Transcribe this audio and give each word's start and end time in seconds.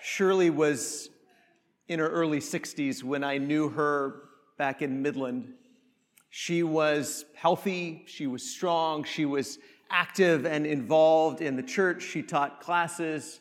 Shirley 0.00 0.50
was 0.50 1.10
in 1.88 1.98
her 1.98 2.08
early 2.08 2.40
60s 2.40 3.02
when 3.02 3.24
I 3.24 3.38
knew 3.38 3.68
her 3.70 4.22
back 4.56 4.82
in 4.82 5.02
Midland. 5.02 5.54
She 6.30 6.62
was 6.62 7.24
healthy, 7.34 8.04
she 8.06 8.26
was 8.26 8.42
strong, 8.42 9.04
she 9.04 9.24
was 9.24 9.58
active 9.90 10.44
and 10.44 10.66
involved 10.66 11.40
in 11.40 11.56
the 11.56 11.62
church. 11.62 12.02
She 12.02 12.22
taught 12.22 12.60
classes. 12.60 13.40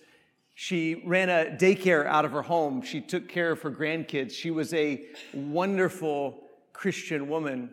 She 0.56 1.04
ran 1.06 1.30
a 1.30 1.56
daycare 1.56 2.06
out 2.06 2.26
of 2.26 2.32
her 2.32 2.42
home. 2.42 2.82
She 2.82 3.02
took 3.02 3.28
care 3.28 3.52
of 3.52 3.62
her 3.62 3.72
grandkids. 3.72 4.32
She 4.32 4.50
was 4.50 4.74
a 4.74 5.06
wonderful 5.34 6.44
Christian 6.74 7.28
woman. 7.28 7.70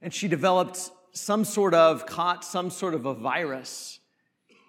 And 0.00 0.12
she 0.12 0.26
developed 0.26 0.90
some 1.12 1.44
sort 1.44 1.74
of, 1.74 2.06
caught 2.06 2.44
some 2.44 2.70
sort 2.70 2.94
of 2.94 3.04
a 3.06 3.14
virus 3.14 3.97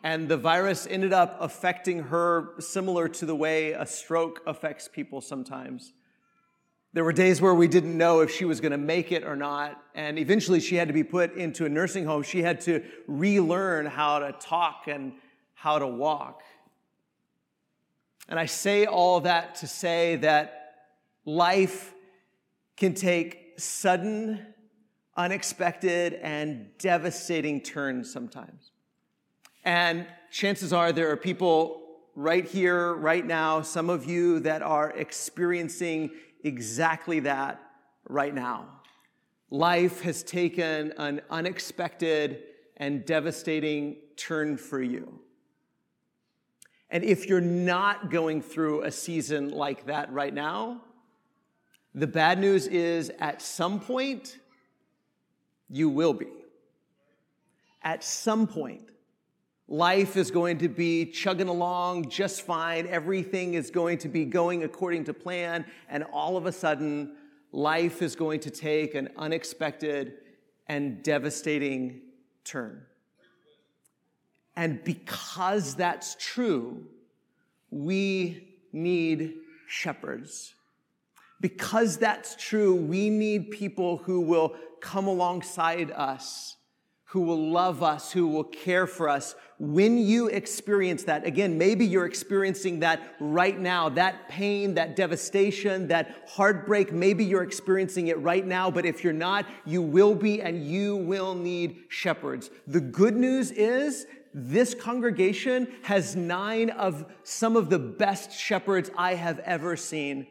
and 0.04 0.30
the 0.30 0.38
virus 0.38 0.88
ended 0.90 1.14
up 1.14 1.38
affecting 1.42 2.04
her 2.04 2.54
similar 2.60 3.08
to 3.10 3.26
the 3.26 3.36
way 3.36 3.74
a 3.74 3.86
stroke 3.86 4.42
affects 4.48 4.88
people 4.88 5.22
sometimes. 5.22 5.94
There 6.94 7.04
were 7.04 7.14
days 7.14 7.40
where 7.40 7.54
we 7.54 7.68
didn't 7.68 7.96
know 7.98 8.22
if 8.22 8.32
she 8.32 8.46
was 8.46 8.62
going 8.62 8.72
to 8.72 8.78
make 8.78 9.12
it 9.12 9.24
or 9.24 9.36
not. 9.36 9.80
And 9.94 10.18
eventually 10.18 10.60
she 10.60 10.76
had 10.76 10.88
to 10.88 10.94
be 10.94 11.04
put 11.04 11.36
into 11.36 11.66
a 11.66 11.70
nursing 11.70 12.06
home. 12.06 12.24
She 12.24 12.42
had 12.42 12.62
to 12.62 12.84
relearn 13.08 13.86
how 13.86 14.20
to 14.20 14.32
talk 14.32 14.86
and 14.88 15.14
how 15.54 15.78
to 15.78 15.88
walk. 15.88 16.42
And 18.28 18.40
I 18.40 18.46
say 18.46 18.86
all 18.86 19.20
that 19.22 19.56
to 19.56 19.68
say 19.68 20.16
that 20.18 20.88
life 21.26 21.94
can 22.76 22.94
take 22.94 23.54
sudden, 23.58 24.46
unexpected, 25.16 26.14
and 26.14 26.70
devastating 26.78 27.62
turns 27.62 28.12
sometimes. 28.12 28.69
And 29.64 30.08
chances 30.32 30.74
are 30.74 30.92
there 30.92 31.12
are 31.12 31.18
people 31.18 31.82
right 32.16 32.46
here, 32.46 32.94
right 32.94 33.26
now, 33.26 33.62
some 33.62 33.90
of 33.90 34.06
you 34.06 34.40
that 34.42 34.62
are 34.62 34.92
experiencing 34.92 36.12
exactly 36.44 37.22
that 37.22 37.62
right 38.08 38.34
now. 38.34 38.68
Life 39.50 40.02
has 40.02 40.24
taken 40.24 40.94
an 40.98 41.22
unexpected 41.30 42.44
and 42.78 43.06
devastating 43.06 43.98
turn 44.16 44.58
for 44.58 44.82
you. 44.82 45.20
And 46.90 47.04
if 47.04 47.28
you're 47.28 47.42
not 47.42 48.10
going 48.10 48.42
through 48.42 48.84
a 48.84 48.92
season 48.92 49.50
like 49.50 49.86
that 49.86 50.12
right 50.12 50.34
now, 50.34 50.82
the 51.94 52.08
bad 52.08 52.40
news 52.40 52.68
is 52.68 53.12
at 53.20 53.42
some 53.42 53.80
point, 53.80 54.40
you 55.70 55.90
will 55.90 56.14
be. 56.14 56.28
At 57.84 58.04
some 58.04 58.48
point, 58.48 58.90
Life 59.72 60.18
is 60.18 60.32
going 60.32 60.58
to 60.58 60.68
be 60.68 61.06
chugging 61.06 61.48
along 61.48 62.10
just 62.10 62.42
fine. 62.42 62.88
Everything 62.88 63.54
is 63.54 63.70
going 63.70 64.00
to 64.00 64.10
be 64.10 64.26
going 64.26 64.64
according 64.64 65.04
to 65.04 65.14
plan. 65.14 65.64
And 65.90 66.04
all 66.12 66.38
of 66.38 66.48
a 66.48 66.52
sudden, 66.52 67.16
life 67.52 68.02
is 68.02 68.16
going 68.16 68.40
to 68.42 68.50
take 68.50 68.96
an 68.96 69.10
unexpected 69.16 70.14
and 70.68 71.04
devastating 71.04 72.02
turn. 72.44 72.82
And 74.56 74.84
because 74.84 75.76
that's 75.76 76.16
true, 76.20 76.88
we 77.70 78.56
need 78.74 79.36
shepherds. 79.68 80.56
Because 81.42 81.98
that's 81.98 82.36
true, 82.36 82.74
we 82.74 83.12
need 83.12 83.52
people 83.52 83.98
who 83.98 84.22
will 84.22 84.56
come 84.82 85.06
alongside 85.06 85.92
us 85.92 86.56
who 87.10 87.22
will 87.22 87.50
love 87.50 87.82
us, 87.82 88.12
who 88.12 88.28
will 88.28 88.44
care 88.44 88.86
for 88.86 89.10
us. 89.10 89.34
When 89.58 89.98
you 89.98 90.28
experience 90.28 91.04
that, 91.06 91.26
again, 91.26 91.58
maybe 91.58 91.84
you're 91.84 92.06
experiencing 92.06 92.82
that 92.82 93.16
right 93.20 93.60
now, 93.60 93.90
that 93.90 94.30
pain, 94.30 94.76
that 94.76 94.96
devastation, 94.96 95.88
that 95.88 96.24
heartbreak, 96.28 96.94
maybe 96.94 97.26
you're 97.26 97.42
experiencing 97.42 98.08
it 98.10 98.20
right 98.20 98.46
now, 98.46 98.70
but 98.70 98.86
if 98.86 99.04
you're 99.04 99.12
not, 99.12 99.48
you 99.66 99.82
will 99.82 100.14
be 100.14 100.40
and 100.40 100.64
you 100.64 100.98
will 100.98 101.34
need 101.34 101.80
shepherds. 101.90 102.52
The 102.68 102.80
good 102.80 103.16
news 103.16 103.50
is 103.50 104.06
this 104.32 104.76
congregation 104.76 105.68
has 105.82 106.16
nine 106.16 106.70
of 106.70 107.12
some 107.24 107.56
of 107.56 107.72
the 107.72 107.80
best 107.80 108.32
shepherds 108.32 108.92
I 108.96 109.16
have 109.16 109.40
ever 109.40 109.76
seen. 109.76 110.28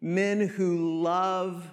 Men 0.00 0.48
who 0.48 1.00
love 1.00 1.70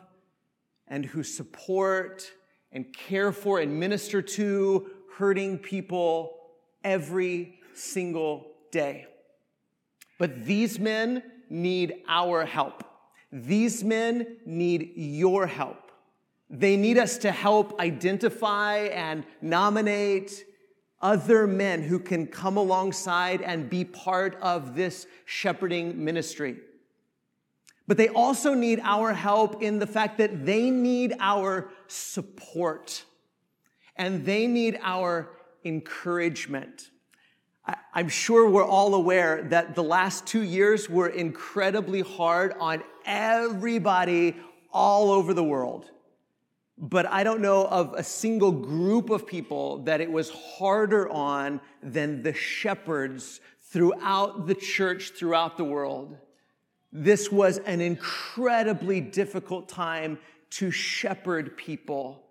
and 0.87 1.03
who 1.03 1.23
support 1.23 2.31
and 2.75 2.93
care 2.93 3.31
for 3.31 3.59
and 3.59 3.79
minister 3.79 4.21
to 4.21 4.91
hurting 5.15 5.57
people 5.57 6.37
every 6.83 7.59
single 7.73 8.51
day. 8.69 9.07
But 10.19 10.45
these 10.45 10.77
men 10.77 11.23
need 11.49 12.03
our 12.07 12.45
help. 12.45 12.83
These 13.31 13.83
men 13.83 14.37
need 14.45 14.91
your 14.95 15.47
help. 15.47 15.91
They 16.49 16.75
need 16.75 16.97
us 16.97 17.17
to 17.19 17.31
help 17.31 17.79
identify 17.79 18.77
and 18.77 19.25
nominate 19.41 20.45
other 21.01 21.47
men 21.47 21.81
who 21.81 21.97
can 21.97 22.27
come 22.27 22.57
alongside 22.57 23.41
and 23.41 23.69
be 23.69 23.85
part 23.85 24.37
of 24.41 24.75
this 24.75 25.07
shepherding 25.25 26.03
ministry. 26.03 26.57
But 27.87 27.97
they 27.97 28.09
also 28.09 28.53
need 28.53 28.79
our 28.83 29.13
help 29.13 29.61
in 29.61 29.79
the 29.79 29.87
fact 29.87 30.17
that 30.17 30.45
they 30.45 30.69
need 30.71 31.13
our 31.19 31.69
support 31.87 33.05
and 33.95 34.25
they 34.25 34.47
need 34.47 34.79
our 34.81 35.29
encouragement. 35.63 36.89
I'm 37.93 38.09
sure 38.09 38.49
we're 38.49 38.65
all 38.65 38.93
aware 38.93 39.43
that 39.49 39.75
the 39.75 39.83
last 39.83 40.27
two 40.27 40.41
years 40.41 40.89
were 40.89 41.07
incredibly 41.07 42.01
hard 42.01 42.53
on 42.59 42.83
everybody 43.05 44.35
all 44.71 45.11
over 45.11 45.33
the 45.33 45.43
world. 45.43 45.89
But 46.77 47.05
I 47.05 47.23
don't 47.23 47.41
know 47.41 47.65
of 47.65 47.93
a 47.93 48.03
single 48.03 48.51
group 48.51 49.09
of 49.09 49.25
people 49.25 49.79
that 49.83 50.01
it 50.01 50.11
was 50.11 50.29
harder 50.29 51.09
on 51.09 51.61
than 51.81 52.21
the 52.21 52.33
shepherds 52.33 53.39
throughout 53.61 54.45
the 54.45 54.55
church, 54.55 55.13
throughout 55.17 55.57
the 55.57 55.63
world. 55.63 56.17
This 56.97 57.29
was 57.29 57.57
an 57.57 57.81
incredibly 57.81 59.01
difficult 59.01 59.67
time 59.67 60.17
to 60.51 60.71
shepherd 60.71 61.57
people. 61.57 62.23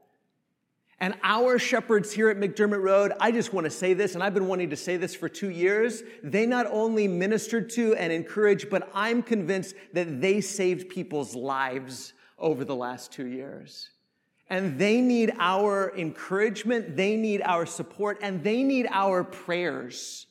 And 1.00 1.14
our 1.22 1.58
shepherds 1.58 2.10
here 2.10 2.30
at 2.30 2.38
McDermott 2.38 2.80
Road, 2.80 3.12
I 3.20 3.30
just 3.30 3.52
want 3.52 3.66
to 3.66 3.70
say 3.70 3.92
this, 3.92 4.14
and 4.14 4.24
I've 4.24 4.32
been 4.32 4.46
wanting 4.46 4.70
to 4.70 4.76
say 4.76 4.96
this 4.96 5.14
for 5.14 5.28
two 5.28 5.50
years. 5.50 6.02
They 6.22 6.46
not 6.46 6.64
only 6.70 7.06
ministered 7.06 7.68
to 7.72 7.94
and 7.96 8.10
encouraged, 8.10 8.70
but 8.70 8.88
I'm 8.94 9.22
convinced 9.22 9.74
that 9.92 10.22
they 10.22 10.40
saved 10.40 10.88
people's 10.88 11.34
lives 11.34 12.14
over 12.38 12.64
the 12.64 12.74
last 12.74 13.12
two 13.12 13.26
years. 13.26 13.90
And 14.48 14.78
they 14.78 15.02
need 15.02 15.34
our 15.38 15.94
encouragement, 15.94 16.96
they 16.96 17.16
need 17.18 17.42
our 17.42 17.66
support, 17.66 18.16
and 18.22 18.42
they 18.42 18.62
need 18.62 18.86
our 18.90 19.24
prayers. 19.24 20.26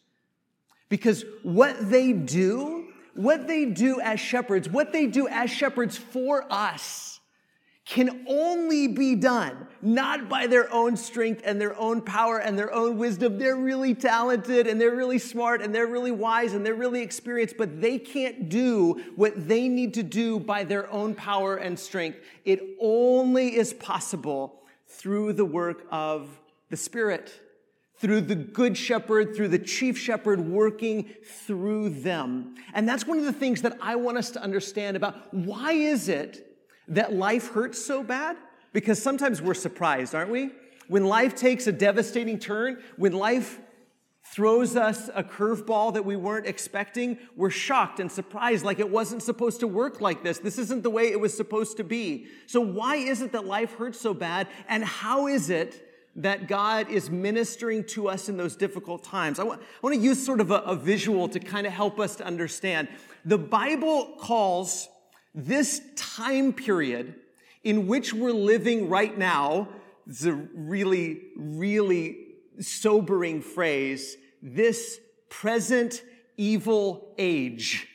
Because 0.90 1.24
what 1.44 1.92
they 1.92 2.14
do 2.14 2.83
what 3.16 3.48
they 3.48 3.66
do 3.66 4.00
as 4.02 4.20
shepherds, 4.20 4.70
what 4.70 4.92
they 4.92 5.08
do 5.08 5.28
as 5.28 5.50
shepherds 5.50 5.98
for 5.98 6.46
us, 6.52 7.20
can 7.86 8.26
only 8.30 8.88
be 8.88 9.14
done 9.14 9.68
not 9.82 10.30
by 10.30 10.48
their 10.48 10.72
own 10.74 10.96
strength 10.96 11.42
and 11.44 11.60
their 11.60 11.78
own 11.78 12.02
power 12.02 12.40
and 12.40 12.58
their 12.58 12.74
own 12.74 12.98
wisdom. 12.98 13.38
They're 13.38 13.58
really 13.58 13.94
talented 13.94 14.68
and 14.68 14.80
they're 14.80 14.96
really 14.96 15.20
smart 15.20 15.62
and 15.62 15.76
they're 15.76 15.88
really 15.88 16.12
wise 16.12 16.54
and 16.54 16.66
they're 16.66 16.76
really 16.76 17.02
experienced, 17.02 17.56
but 17.58 17.82
they 17.82 18.00
can't 18.00 18.48
do 18.48 19.04
what 19.18 19.50
they 19.50 19.68
need 19.68 19.94
to 19.96 20.04
do 20.04 20.40
by 20.40 20.64
their 20.64 20.90
own 20.90 21.14
power 21.14 21.58
and 21.58 21.78
strength. 21.78 22.20
It 22.46 22.62
only 22.80 23.58
is 23.58 23.74
possible 23.74 24.62
through 24.88 25.34
the 25.34 25.46
work 25.46 25.86
of 25.92 26.30
the 26.70 26.78
Spirit 26.78 27.43
through 27.98 28.22
the 28.22 28.36
good 28.36 28.78
shepherd, 28.78 29.36
through 29.36 29.48
the 29.50 29.60
chief 29.60 29.98
shepherd 29.98 30.40
working 30.40 31.10
through 31.24 31.90
them. 31.90 32.56
And 32.74 32.88
that's 32.88 33.06
one 33.06 33.20
of 33.20 33.26
the 33.26 33.34
things 33.34 33.62
that 33.62 33.78
I 33.82 33.96
want 33.96 34.18
us 34.18 34.32
to 34.32 34.42
understand 34.42 34.98
about 34.98 35.34
why 35.34 35.74
is 35.74 36.10
it 36.10 36.58
that 36.90 37.14
life 37.14 37.52
hurts 37.52 37.84
so 37.84 38.04
bad? 38.04 38.36
Because 38.74 39.02
sometimes 39.02 39.42
we're 39.42 39.54
surprised, 39.54 40.16
aren't 40.16 40.32
we? 40.32 40.52
When 40.88 41.06
life 41.06 41.36
takes 41.36 41.68
a 41.68 41.72
devastating 41.72 42.40
turn, 42.40 42.82
when 42.98 43.14
life 43.14 43.60
throws 44.26 44.76
us 44.76 45.10
a 45.14 45.24
curveball 45.24 45.94
that 45.94 46.06
we 46.06 46.16
weren't 46.16 46.48
expecting, 46.48 47.18
we're 47.36 47.50
shocked 47.50 48.00
and 48.00 48.12
surprised 48.12 48.66
like 48.66 48.80
it 48.80 48.90
wasn't 48.90 49.22
supposed 49.22 49.60
to 49.60 49.68
work 49.68 50.02
like 50.02 50.24
this. 50.24 50.40
This 50.40 50.58
isn't 50.58 50.82
the 50.82 50.90
way 50.90 51.12
it 51.12 51.20
was 51.20 51.36
supposed 51.36 51.78
to 51.78 51.84
be. 51.84 52.28
So 52.48 52.60
why 52.60 52.96
is 52.96 53.22
it 53.22 53.32
that 53.34 53.46
life 53.46 53.76
hurts 53.76 54.00
so 54.00 54.14
bad? 54.14 54.48
And 54.68 54.84
how 54.84 55.28
is 55.28 55.50
it 55.50 55.83
that 56.16 56.48
God 56.48 56.90
is 56.90 57.10
ministering 57.10 57.84
to 57.86 58.08
us 58.08 58.30
in 58.30 58.38
those 58.38 58.56
difficult 58.56 59.04
times. 59.04 59.40
I 59.40 59.44
want, 59.44 59.62
I 59.62 59.66
want 59.82 59.96
to 59.96 60.02
use 60.02 60.24
sort 60.24 60.40
of 60.40 60.52
a, 60.52 60.60
a 60.60 60.76
visual 60.76 61.28
to 61.30 61.40
kind 61.40 61.66
of 61.66 61.74
help 61.74 62.00
us 62.00 62.16
to 62.18 62.26
understand. 62.26 62.88
The 63.26 63.38
Bible 63.38 64.16
calls 64.20 64.90
this 65.34 65.82
time 65.96 66.54
period 66.54 67.16
in 67.64 67.88
which 67.88 68.14
we're 68.14 68.32
living 68.32 68.90
right 68.90 69.18
now, 69.18 69.70
it's 70.08 70.26
a 70.26 70.34
really, 70.34 71.22
really 71.38 72.18
sobering 72.60 73.42
phrase, 73.42 74.18
this 74.42 75.00
present 75.30 76.04
evil 76.38 77.16
age. 77.18 77.88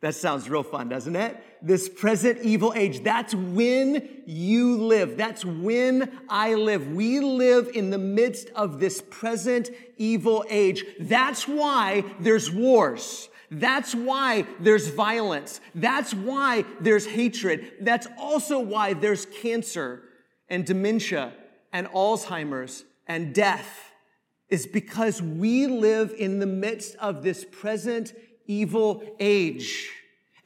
That 0.00 0.14
sounds 0.14 0.48
real 0.48 0.62
fun, 0.62 0.88
doesn't 0.88 1.16
it? 1.16 1.36
This 1.66 1.88
present 1.88 2.38
evil 2.42 2.72
age. 2.76 3.02
That's 3.02 3.34
when 3.34 4.22
you 4.24 4.76
live. 4.76 5.16
That's 5.16 5.44
when 5.44 6.16
I 6.28 6.54
live. 6.54 6.92
We 6.92 7.18
live 7.20 7.70
in 7.74 7.90
the 7.90 7.98
midst 7.98 8.50
of 8.50 8.78
this 8.78 9.02
present 9.10 9.70
evil 9.96 10.44
age. 10.48 10.84
That's 11.00 11.48
why 11.48 12.04
there's 12.20 12.50
wars. 12.50 13.28
That's 13.50 13.94
why 13.94 14.46
there's 14.60 14.88
violence. 14.88 15.60
That's 15.74 16.14
why 16.14 16.64
there's 16.80 17.06
hatred. 17.06 17.72
That's 17.80 18.06
also 18.18 18.60
why 18.60 18.92
there's 18.94 19.26
cancer 19.26 20.02
and 20.48 20.64
dementia 20.64 21.32
and 21.72 21.88
Alzheimer's 21.88 22.84
and 23.06 23.34
death 23.34 23.92
is 24.48 24.66
because 24.66 25.20
we 25.20 25.66
live 25.66 26.14
in 26.16 26.38
the 26.38 26.46
midst 26.46 26.96
of 26.96 27.22
this 27.22 27.44
present 27.44 28.14
evil 28.46 29.02
age. 29.18 29.90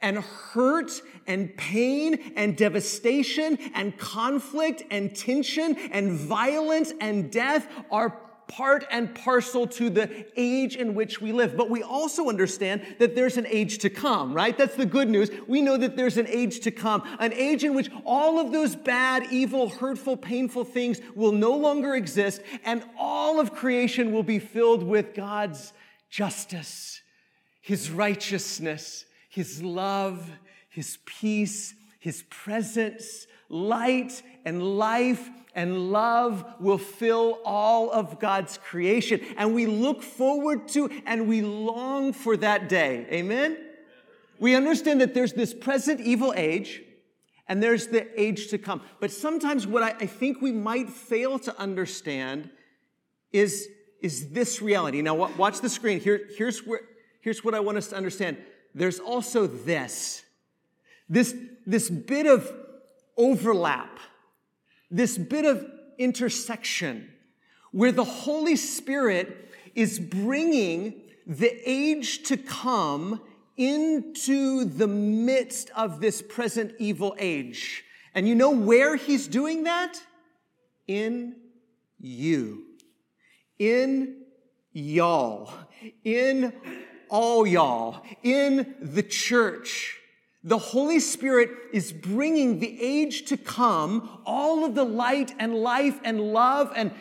And 0.01 0.17
hurt 0.17 0.91
and 1.27 1.55
pain 1.57 2.33
and 2.35 2.55
devastation 2.57 3.57
and 3.73 3.97
conflict 3.97 4.83
and 4.89 5.15
tension 5.15 5.75
and 5.91 6.11
violence 6.11 6.93
and 6.99 7.31
death 7.31 7.67
are 7.89 8.17
part 8.51 8.85
and 8.91 9.15
parcel 9.15 9.65
to 9.65 9.89
the 9.89 10.25
age 10.35 10.75
in 10.75 10.93
which 10.93 11.21
we 11.21 11.31
live. 11.31 11.55
But 11.55 11.69
we 11.69 11.81
also 11.83 12.27
understand 12.27 12.95
that 12.99 13.15
there's 13.15 13.37
an 13.37 13.47
age 13.47 13.77
to 13.79 13.89
come, 13.89 14.33
right? 14.33 14.57
That's 14.57 14.75
the 14.75 14.85
good 14.85 15.09
news. 15.09 15.31
We 15.47 15.61
know 15.61 15.77
that 15.77 15.95
there's 15.95 16.17
an 16.17 16.27
age 16.27 16.59
to 16.61 16.71
come, 16.71 17.03
an 17.19 17.31
age 17.33 17.63
in 17.63 17.73
which 17.73 17.89
all 18.05 18.39
of 18.39 18.51
those 18.51 18.75
bad, 18.75 19.27
evil, 19.31 19.69
hurtful, 19.69 20.17
painful 20.17 20.65
things 20.65 20.99
will 21.15 21.31
no 21.31 21.55
longer 21.55 21.95
exist, 21.95 22.41
and 22.65 22.83
all 22.99 23.39
of 23.39 23.53
creation 23.53 24.11
will 24.11 24.23
be 24.23 24.39
filled 24.39 24.83
with 24.83 25.13
God's 25.15 25.71
justice, 26.09 27.01
His 27.61 27.89
righteousness, 27.89 29.05
His 29.29 29.63
love, 29.63 30.29
His 30.71 30.97
peace, 31.05 31.75
His 31.99 32.23
presence, 32.23 33.27
light 33.49 34.23
and 34.45 34.63
life 34.63 35.29
and 35.53 35.91
love 35.91 36.45
will 36.59 36.77
fill 36.77 37.39
all 37.43 37.91
of 37.91 38.19
God's 38.19 38.57
creation. 38.57 39.19
And 39.37 39.53
we 39.53 39.65
look 39.65 40.01
forward 40.01 40.69
to 40.69 40.89
and 41.05 41.27
we 41.27 41.41
long 41.41 42.13
for 42.13 42.37
that 42.37 42.69
day. 42.69 43.05
Amen? 43.11 43.57
We 44.39 44.55
understand 44.55 45.01
that 45.01 45.13
there's 45.13 45.33
this 45.33 45.53
present 45.53 45.99
evil 45.99 46.33
age 46.35 46.81
and 47.47 47.61
there's 47.61 47.87
the 47.87 48.07
age 48.19 48.47
to 48.47 48.57
come. 48.57 48.81
But 49.01 49.11
sometimes 49.11 49.67
what 49.67 49.83
I, 49.83 49.89
I 49.89 50.05
think 50.05 50.41
we 50.41 50.53
might 50.53 50.89
fail 50.89 51.37
to 51.39 51.59
understand 51.59 52.49
is, 53.33 53.67
is 54.01 54.29
this 54.29 54.61
reality. 54.61 55.01
Now, 55.01 55.15
watch 55.35 55.59
the 55.59 55.69
screen. 55.69 55.99
Here, 55.99 56.21
here's, 56.37 56.65
where, 56.65 56.81
here's 57.19 57.43
what 57.43 57.53
I 57.53 57.59
want 57.59 57.77
us 57.77 57.89
to 57.89 57.97
understand. 57.97 58.37
There's 58.73 58.99
also 58.99 59.47
this. 59.47 60.23
This, 61.11 61.35
this 61.67 61.91
bit 61.91 62.25
of 62.25 62.51
overlap 63.15 63.99
this 64.91 65.17
bit 65.17 65.45
of 65.45 65.65
intersection 65.97 67.09
where 67.71 67.93
the 67.93 68.03
Holy 68.03 68.57
Spirit 68.57 69.49
is 69.73 69.97
bringing 69.97 71.01
the 71.25 71.57
age 71.65 72.23
to 72.23 72.35
come 72.35 73.21
into 73.55 74.65
the 74.65 74.87
midst 74.87 75.69
of 75.75 76.01
this 76.01 76.21
present 76.21 76.73
evil 76.77 77.15
age. 77.17 77.85
And 78.13 78.27
you 78.27 78.35
know 78.35 78.51
where 78.51 78.97
he's 78.97 79.27
doing 79.27 79.63
that? 79.63 79.97
In 80.87 81.37
you. 81.97 82.65
In 83.57 84.23
y'all. 84.73 85.53
In 86.03 86.51
all 87.07 87.47
y'all. 87.47 88.03
In 88.23 88.75
the 88.81 89.03
church. 89.03 90.00
The 90.43 90.57
Holy 90.57 90.99
Spirit 90.99 91.51
is 91.71 91.91
bringing 91.91 92.59
the 92.59 92.81
age 92.81 93.25
to 93.25 93.37
come, 93.37 94.21
all 94.25 94.65
of 94.65 94.73
the 94.73 94.83
light 94.83 95.33
and 95.37 95.55
life 95.55 95.99
and 96.03 96.33
love 96.33 96.71
and 96.75 96.91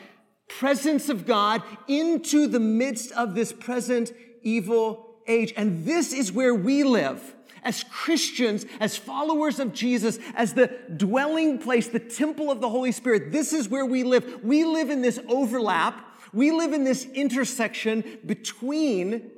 presence 0.47 1.09
of 1.09 1.27
God 1.27 1.63
into 1.89 2.47
the 2.47 2.61
midst 2.61 3.13
of 3.13 3.35
this 3.35 3.53
present 3.53 4.13
evil 4.43 5.15
age. 5.27 5.55
And 5.57 5.87
this 5.87 6.13
is 6.13 6.33
where 6.33 6.55
we 6.55 6.85
live 6.85 7.35
as 7.63 7.85
Christians, 7.85 8.67
as 8.79 8.97
followers 8.97 9.59
of 9.59 9.73
Jesus, 9.73 10.19
as 10.35 10.55
the 10.55 10.69
dwelling 10.97 11.59
place, 11.59 11.89
the 11.89 11.99
temple 11.99 12.51
of 12.51 12.61
the 12.61 12.69
Holy 12.69 12.93
Spirit. 12.93 13.33
This 13.33 13.53
is 13.53 13.69
where 13.69 13.87
we 13.87 14.03
live. 14.03 14.43
We 14.43 14.65
live 14.65 14.91
in 14.91 15.03
this 15.03 15.19
overlap. 15.29 16.07
We 16.33 16.51
live 16.53 16.73
in 16.73 16.85
this 16.85 17.07
intersection 17.07 18.05
between 18.25 19.31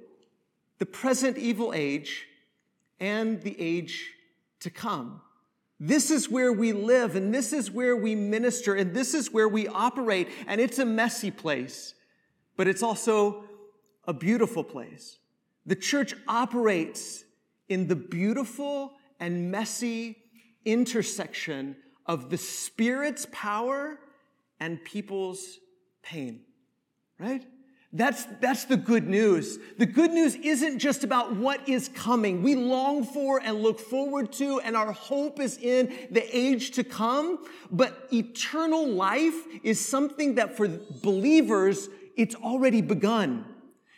the 0.79 0.87
present 0.87 1.39
evil 1.39 1.73
age 1.73 2.27
and 3.01 3.41
the 3.43 3.59
age 3.61 4.13
to 4.61 4.71
come. 4.71 5.21
This 5.81 6.11
is 6.11 6.29
where 6.29 6.53
we 6.53 6.73
live 6.73 7.17
and 7.17 7.35
this 7.35 7.53
is 7.53 7.71
where 7.71 7.97
we 7.97 8.15
minister 8.15 8.75
and 8.75 8.95
this 8.95 9.15
is 9.15 9.33
where 9.33 9.49
we 9.49 9.67
operate. 9.67 10.29
And 10.47 10.61
it's 10.61 10.79
a 10.79 10.85
messy 10.85 11.31
place, 11.31 11.95
but 12.57 12.69
it's 12.69 12.83
also 12.83 13.45
a 14.07 14.13
beautiful 14.13 14.63
place. 14.63 15.19
The 15.67 15.75
church 15.75 16.15
operates 16.29 17.25
in 17.69 17.89
the 17.89 17.97
beautiful 17.97 18.93
and 19.19 19.51
messy 19.51 20.19
intersection 20.65 21.77
of 22.07 22.31
the 22.31 22.39
Spirit's 22.39 23.27
power 23.33 23.99
and 24.61 24.85
people's 24.85 25.59
pain, 26.03 26.43
right? 27.19 27.45
That's, 27.95 28.25
that's 28.41 28.65
the 28.65 28.79
good 28.79 29.07
news. 29.07 29.59
The 29.77 29.85
good 29.85 30.13
news 30.13 30.35
isn't 30.37 30.79
just 30.79 31.05
about 31.05 31.37
what 31.37 31.69
is 31.69 31.89
coming. 31.89 32.43
We 32.43 32.55
long 32.55 33.05
for 33.05 33.39
and 33.39 33.63
look 33.63 33.79
forward 33.79 34.33
to, 34.35 34.61
and 34.61 34.75
our 34.75 34.93
hope 34.93 35.39
is 35.39 35.59
in 35.59 35.93
the 36.11 36.25
age 36.35 36.71
to 36.73 36.85
come. 36.85 37.45
But 37.71 38.09
eternal 38.11 38.89
life 38.89 39.35
is 39.63 39.79
something 39.79 40.37
that 40.37 40.57
for 40.57 40.69
believers, 41.03 41.91
it's 42.17 42.35
already 42.35 42.81
begun. 42.81 43.45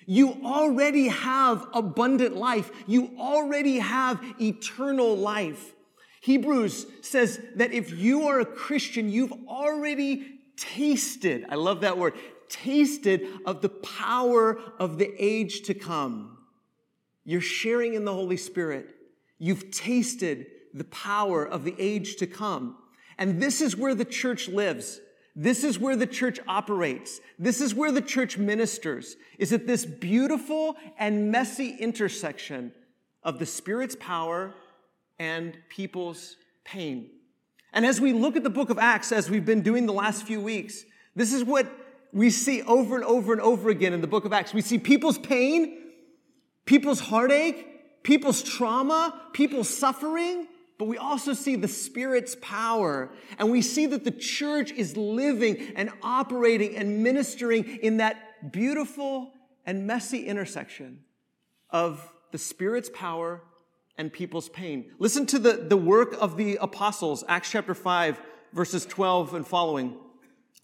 You 0.06 0.38
already 0.44 1.08
have 1.08 1.67
abundant 1.73 2.37
life. 2.37 2.73
You 2.88 3.12
already 3.17 3.79
have 3.79 4.20
eternal 4.41 5.17
life. 5.17 5.73
Hebrews 6.20 6.87
says 7.00 7.41
that 7.56 7.73
if 7.73 7.93
you 7.93 8.26
are 8.29 8.41
a 8.41 8.46
Christian, 8.46 9.08
you've 9.08 9.32
already 9.46 10.41
tasted, 10.56 11.46
I 11.49 11.56
love 11.56 11.81
that 11.82 11.99
word, 11.99 12.14
tasted 12.54 13.26
of 13.44 13.62
the 13.62 13.68
power 13.68 14.58
of 14.78 14.98
the 14.98 15.12
age 15.18 15.62
to 15.62 15.74
come. 15.74 16.38
You're 17.24 17.40
sharing 17.40 17.94
in 17.94 18.04
the 18.04 18.12
Holy 18.12 18.36
Spirit. 18.36 18.88
You've 19.38 19.70
tasted 19.70 20.46
the 20.72 20.84
power 20.84 21.44
of 21.44 21.64
the 21.64 21.74
age 21.79 22.17
to 22.17 22.26
come. 22.26 22.76
And 23.19 23.43
this 23.43 23.60
is 23.60 23.76
where 23.76 23.94
the 23.94 24.05
church 24.05 24.48
lives. 24.48 25.00
This 25.34 25.64
is 25.64 25.79
where 25.79 25.96
the 25.96 26.06
church 26.06 26.38
operates. 26.46 27.20
This 27.38 27.60
is 27.60 27.74
where 27.74 27.90
the 27.90 28.00
church 28.00 28.38
ministers, 28.38 29.17
is 29.38 29.52
at 29.52 29.67
this 29.67 29.84
beautiful 29.84 30.76
and 30.98 31.32
messy 31.32 31.70
intersection 31.70 32.72
of 33.22 33.38
the 33.38 33.46
Spirit's 33.46 33.96
power 33.98 34.55
and 35.19 35.56
people's 35.69 36.36
pain. 36.64 37.10
And 37.72 37.84
as 37.84 38.00
we 38.00 38.12
look 38.12 38.36
at 38.36 38.44
the 38.44 38.50
book 38.50 38.70
of 38.70 38.79
Acts, 38.79 39.10
as 39.10 39.29
we've 39.29 39.44
been 39.44 39.62
doing 39.62 39.86
the 39.86 39.93
last 39.93 40.24
few 40.24 40.40
weeks, 40.40 40.84
this 41.17 41.32
is 41.32 41.43
what 41.43 41.67
we 42.14 42.30
see 42.30 42.62
over 42.62 42.94
and 42.94 43.04
over 43.04 43.32
and 43.32 43.42
over 43.42 43.68
again 43.68 43.92
in 43.92 44.00
the 44.00 44.06
book 44.06 44.24
of 44.24 44.32
Acts. 44.32 44.54
We 44.54 44.62
see 44.62 44.78
people's 44.78 45.18
pain, 45.18 45.78
people's 46.64 47.00
heartache, 47.00 48.02
people's 48.04 48.42
trauma, 48.42 49.20
people's 49.32 49.68
suffering, 49.68 50.46
but 50.78 50.86
we 50.86 50.96
also 50.96 51.32
see 51.32 51.56
the 51.56 51.68
Spirit's 51.68 52.36
power. 52.40 53.10
And 53.38 53.50
we 53.50 53.62
see 53.62 53.86
that 53.86 54.04
the 54.04 54.12
church 54.12 54.70
is 54.70 54.96
living 54.96 55.72
and 55.74 55.90
operating 56.02 56.76
and 56.76 57.02
ministering 57.02 57.78
in 57.82 57.96
that 57.96 58.52
beautiful 58.52 59.32
and 59.66 59.86
messy 59.86 60.26
intersection 60.26 61.00
of 61.70 62.12
the 62.30 62.38
Spirit's 62.38 62.90
power 62.94 63.42
and 63.98 64.12
people's 64.12 64.48
pain. 64.48 64.92
Listen 65.00 65.26
to 65.26 65.38
the, 65.38 65.52
the 65.68 65.76
work 65.76 66.14
of 66.20 66.36
the 66.36 66.58
apostles, 66.60 67.24
Acts 67.26 67.50
chapter 67.50 67.74
5, 67.74 68.20
verses 68.52 68.86
12 68.86 69.34
and 69.34 69.46
following. 69.46 69.96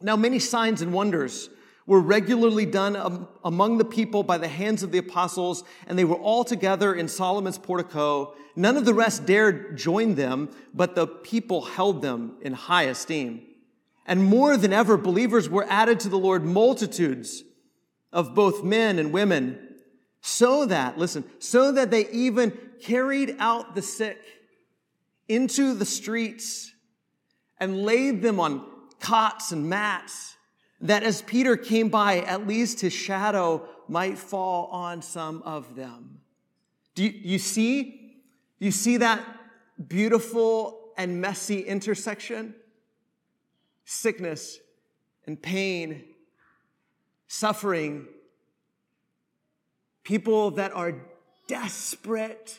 Now, 0.00 0.16
many 0.16 0.38
signs 0.38 0.80
and 0.82 0.92
wonders 0.92 1.50
were 1.86 2.00
regularly 2.00 2.66
done 2.66 3.26
among 3.44 3.78
the 3.78 3.84
people 3.84 4.22
by 4.22 4.38
the 4.38 4.48
hands 4.48 4.82
of 4.82 4.92
the 4.92 4.98
apostles, 4.98 5.64
and 5.86 5.98
they 5.98 6.04
were 6.04 6.16
all 6.16 6.44
together 6.44 6.94
in 6.94 7.08
Solomon's 7.08 7.58
portico. 7.58 8.34
None 8.54 8.76
of 8.76 8.84
the 8.84 8.94
rest 8.94 9.26
dared 9.26 9.76
join 9.76 10.14
them, 10.14 10.50
but 10.72 10.94
the 10.94 11.06
people 11.06 11.62
held 11.62 12.00
them 12.00 12.36
in 12.42 12.52
high 12.52 12.84
esteem. 12.84 13.42
And 14.06 14.24
more 14.24 14.56
than 14.56 14.72
ever, 14.72 14.96
believers 14.96 15.48
were 15.48 15.66
added 15.68 16.00
to 16.00 16.08
the 16.08 16.18
Lord 16.18 16.44
multitudes 16.44 17.42
of 18.12 18.34
both 18.34 18.64
men 18.64 18.98
and 18.98 19.12
women, 19.12 19.58
so 20.20 20.66
that, 20.66 20.98
listen, 20.98 21.24
so 21.38 21.72
that 21.72 21.90
they 21.90 22.08
even 22.10 22.56
carried 22.80 23.36
out 23.38 23.74
the 23.74 23.82
sick 23.82 24.18
into 25.28 25.74
the 25.74 25.84
streets 25.84 26.72
and 27.58 27.82
laid 27.82 28.22
them 28.22 28.40
on 28.40 28.64
cots 29.00 29.52
and 29.52 29.68
mats 29.68 30.36
that 30.80 31.02
as 31.02 31.22
Peter 31.22 31.56
came 31.56 31.88
by, 31.88 32.20
at 32.20 32.46
least 32.46 32.80
his 32.80 32.92
shadow 32.92 33.68
might 33.88 34.16
fall 34.16 34.66
on 34.66 35.02
some 35.02 35.42
of 35.42 35.74
them. 35.76 36.20
Do 36.94 37.04
you, 37.04 37.12
you 37.22 37.38
see? 37.38 38.14
You 38.58 38.70
see 38.70 38.98
that 38.98 39.22
beautiful 39.88 40.92
and 40.96 41.20
messy 41.20 41.60
intersection? 41.60 42.54
Sickness 43.84 44.58
and 45.26 45.40
pain, 45.40 46.04
suffering, 47.26 48.06
people 50.04 50.52
that 50.52 50.72
are 50.72 50.94
desperate, 51.46 52.58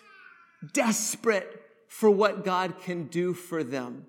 desperate 0.73 1.63
for 1.87 2.09
what 2.09 2.43
God 2.43 2.79
can 2.81 3.05
do 3.05 3.33
for 3.33 3.63
them. 3.63 4.05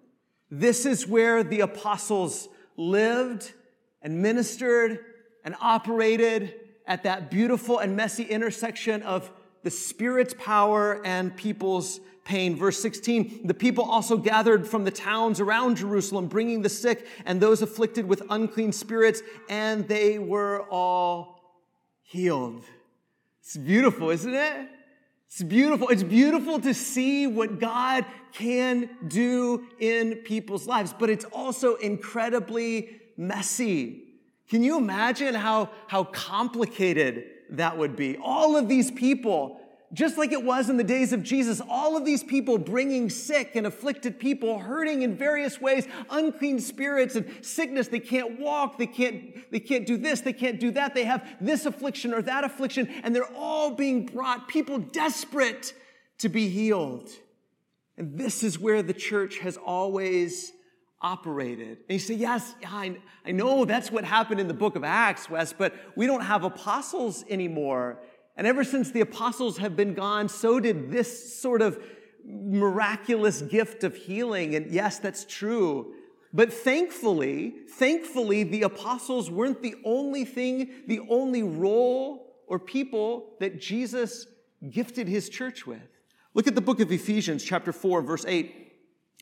This 0.54 0.84
is 0.84 1.06
where 1.06 1.42
the 1.42 1.60
apostles 1.60 2.46
lived 2.76 3.54
and 4.02 4.20
ministered 4.20 4.98
and 5.46 5.56
operated 5.62 6.54
at 6.86 7.04
that 7.04 7.30
beautiful 7.30 7.78
and 7.78 7.96
messy 7.96 8.24
intersection 8.24 9.02
of 9.02 9.32
the 9.62 9.70
Spirit's 9.70 10.34
power 10.38 11.00
and 11.06 11.34
people's 11.34 12.00
pain. 12.24 12.54
Verse 12.54 12.78
16, 12.82 13.46
the 13.46 13.54
people 13.54 13.82
also 13.84 14.18
gathered 14.18 14.68
from 14.68 14.84
the 14.84 14.90
towns 14.90 15.40
around 15.40 15.78
Jerusalem, 15.78 16.26
bringing 16.26 16.60
the 16.60 16.68
sick 16.68 17.06
and 17.24 17.40
those 17.40 17.62
afflicted 17.62 18.06
with 18.06 18.22
unclean 18.28 18.72
spirits, 18.72 19.22
and 19.48 19.88
they 19.88 20.18
were 20.18 20.66
all 20.68 21.40
healed. 22.02 22.62
It's 23.40 23.56
beautiful, 23.56 24.10
isn't 24.10 24.34
it? 24.34 24.68
It's 25.32 25.42
beautiful. 25.42 25.88
It's 25.88 26.02
beautiful 26.02 26.60
to 26.60 26.74
see 26.74 27.26
what 27.26 27.58
God 27.58 28.04
can 28.34 28.90
do 29.08 29.66
in 29.80 30.16
people's 30.16 30.66
lives, 30.66 30.92
but 30.92 31.08
it's 31.08 31.24
also 31.24 31.76
incredibly 31.76 33.00
messy. 33.16 34.02
Can 34.50 34.62
you 34.62 34.76
imagine 34.76 35.34
how, 35.34 35.70
how 35.86 36.04
complicated 36.04 37.24
that 37.48 37.78
would 37.78 37.96
be? 37.96 38.18
All 38.18 38.56
of 38.56 38.68
these 38.68 38.90
people, 38.90 39.58
just 39.92 40.16
like 40.16 40.32
it 40.32 40.42
was 40.42 40.70
in 40.70 40.76
the 40.78 40.84
days 40.84 41.12
of 41.12 41.22
Jesus, 41.22 41.60
all 41.68 41.96
of 41.96 42.04
these 42.04 42.24
people 42.24 42.56
bringing 42.56 43.10
sick 43.10 43.56
and 43.56 43.66
afflicted 43.66 44.18
people, 44.18 44.58
hurting 44.58 45.02
in 45.02 45.16
various 45.16 45.60
ways, 45.60 45.86
unclean 46.10 46.60
spirits 46.60 47.14
and 47.14 47.26
sickness. 47.42 47.88
They 47.88 48.00
can't 48.00 48.40
walk, 48.40 48.78
they 48.78 48.86
can't, 48.86 49.50
they 49.50 49.60
can't 49.60 49.86
do 49.86 49.98
this, 49.98 50.22
they 50.22 50.32
can't 50.32 50.58
do 50.58 50.70
that. 50.72 50.94
They 50.94 51.04
have 51.04 51.28
this 51.40 51.66
affliction 51.66 52.14
or 52.14 52.22
that 52.22 52.44
affliction, 52.44 52.88
and 53.02 53.14
they're 53.14 53.32
all 53.36 53.72
being 53.72 54.06
brought, 54.06 54.48
people 54.48 54.78
desperate 54.78 55.74
to 56.18 56.28
be 56.28 56.48
healed. 56.48 57.10
And 57.98 58.16
this 58.18 58.42
is 58.42 58.58
where 58.58 58.82
the 58.82 58.94
church 58.94 59.38
has 59.38 59.58
always 59.58 60.52
operated. 61.02 61.78
And 61.88 61.90
you 61.90 61.98
say, 61.98 62.14
yes, 62.14 62.54
I, 62.64 62.96
I 63.26 63.32
know 63.32 63.64
that's 63.64 63.90
what 63.90 64.04
happened 64.04 64.40
in 64.40 64.48
the 64.48 64.54
book 64.54 64.76
of 64.76 64.84
Acts, 64.84 65.28
Wes, 65.28 65.52
but 65.52 65.74
we 65.96 66.06
don't 66.06 66.22
have 66.22 66.44
apostles 66.44 67.24
anymore. 67.28 67.98
And 68.42 68.48
ever 68.48 68.64
since 68.64 68.90
the 68.90 69.02
apostles 69.02 69.58
have 69.58 69.76
been 69.76 69.94
gone, 69.94 70.28
so 70.28 70.58
did 70.58 70.90
this 70.90 71.40
sort 71.40 71.62
of 71.62 71.80
miraculous 72.24 73.40
gift 73.40 73.84
of 73.84 73.94
healing. 73.94 74.56
And 74.56 74.72
yes, 74.72 74.98
that's 74.98 75.24
true. 75.24 75.94
But 76.32 76.52
thankfully, 76.52 77.54
thankfully, 77.68 78.42
the 78.42 78.62
apostles 78.62 79.30
weren't 79.30 79.62
the 79.62 79.76
only 79.84 80.24
thing, 80.24 80.72
the 80.88 80.98
only 81.08 81.44
role 81.44 82.34
or 82.48 82.58
people 82.58 83.36
that 83.38 83.60
Jesus 83.60 84.26
gifted 84.68 85.06
his 85.06 85.28
church 85.28 85.64
with. 85.64 86.00
Look 86.34 86.48
at 86.48 86.56
the 86.56 86.60
book 86.60 86.80
of 86.80 86.90
Ephesians, 86.90 87.44
chapter 87.44 87.72
4, 87.72 88.02
verse 88.02 88.24
8. 88.26 88.72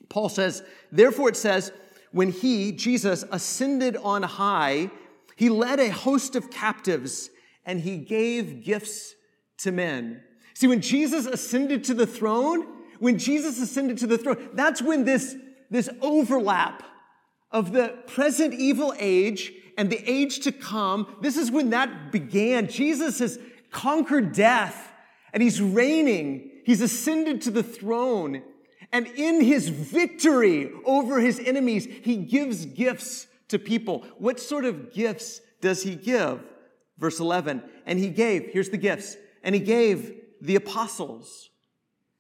Paul 0.09 0.31
says, 0.31 0.63
Therefore 0.91 1.29
it 1.29 1.37
says, 1.37 1.73
when 2.13 2.33
he, 2.33 2.73
Jesus, 2.73 3.27
ascended 3.31 3.99
on 3.99 4.23
high, 4.23 4.91
he 5.37 5.51
led 5.51 5.79
a 5.79 5.91
host 5.91 6.37
of 6.37 6.51
captives 6.51 7.29
and 7.65 7.81
he 7.81 7.99
gave 7.99 8.65
gifts 8.65 9.15
to 9.59 9.73
men. 9.73 10.23
See, 10.55 10.67
when 10.67 10.81
Jesus 10.81 11.27
ascended 11.27 11.85
to 11.85 11.95
the 11.95 12.07
throne, 12.07 12.67
when 12.99 13.19
Jesus 13.19 13.61
ascended 13.61 13.99
to 13.99 14.07
the 14.07 14.19
throne, 14.19 14.51
that's 14.55 14.83
when 14.83 15.05
this, 15.05 15.37
this 15.71 15.89
overlap 16.01 16.83
of 17.51 17.73
the 17.73 17.99
present 18.07 18.55
evil 18.55 18.95
age 18.99 19.53
and 19.77 19.91
the 19.91 20.03
age 20.11 20.41
to 20.41 20.53
come, 20.53 21.17
this 21.21 21.37
is 21.37 21.51
when 21.51 21.71
that 21.71 22.13
began. 22.13 22.69
Jesus 22.69 23.19
has 23.19 23.39
conquered 23.71 24.33
death 24.33 24.93
and 25.33 25.43
he's 25.43 25.61
reigning. 25.61 26.51
He's 26.65 26.81
ascended 26.81 27.43
to 27.43 27.51
the 27.51 27.63
throne. 27.63 28.43
And 28.93 29.07
in 29.07 29.41
his 29.41 29.69
victory 29.69 30.71
over 30.85 31.21
his 31.21 31.39
enemies, 31.39 31.87
he 31.87 32.17
gives 32.17 32.67
gifts 32.67 33.27
to 33.49 33.59
people. 33.59 34.05
What 34.19 34.41
sort 34.41 34.65
of 34.65 34.93
gifts 34.93 35.41
does 35.61 35.83
he 35.83 35.95
give? 35.95 36.43
Verse 37.01 37.19
11, 37.19 37.63
and 37.87 37.99
he 37.99 38.11
gave, 38.11 38.51
here's 38.53 38.69
the 38.69 38.77
gifts, 38.77 39.17
and 39.43 39.55
he 39.55 39.61
gave 39.61 40.15
the 40.43 40.55
apostles, 40.55 41.49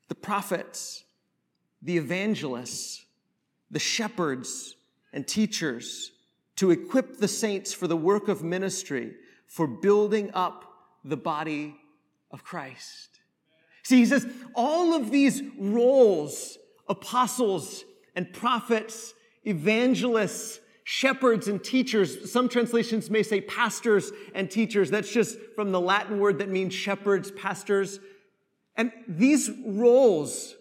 the 0.09 0.15
prophets, 0.15 1.05
the 1.83 1.99
evangelists, 1.99 3.05
the 3.71 3.79
shepherds, 3.79 4.75
and 5.13 5.27
teachers 5.29 6.13
to 6.57 6.71
equip 6.71 7.19
the 7.19 7.29
saints 7.29 7.75
for 7.75 7.87
the 7.87 7.97
work 7.97 8.29
of 8.29 8.43
ministry, 8.43 9.15
for 9.47 9.67
building 9.67 10.31
up 10.33 10.65
the 11.05 11.17
body 11.17 11.77
of 12.31 12.43
Christ. 12.43 13.21
See, 13.83 13.99
he 13.99 14.07
says 14.07 14.27
all 14.55 14.95
of 14.95 15.11
these 15.11 15.43
roles 15.59 16.57
apostles 16.89 17.85
and 18.17 18.33
prophets, 18.33 19.15
evangelists, 19.45 20.59
shepherds 20.90 21.47
and 21.47 21.62
teachers. 21.62 22.32
Some 22.32 22.49
translations 22.49 23.11
may 23.11 23.23
say 23.23 23.40
pastors 23.40 24.11
and 24.35 24.50
teachers. 24.50 24.90
That's 24.90 25.12
just 25.12 25.38
from 25.54 25.70
the 25.70 25.80
Latin 25.80 26.18
word 26.18 26.38
that 26.40 26.49
means 26.49 26.75
shepherds, 26.75 27.30
pastors. 27.30 28.00
And 28.75 28.90
these 29.06 29.52
roles, 29.64 30.56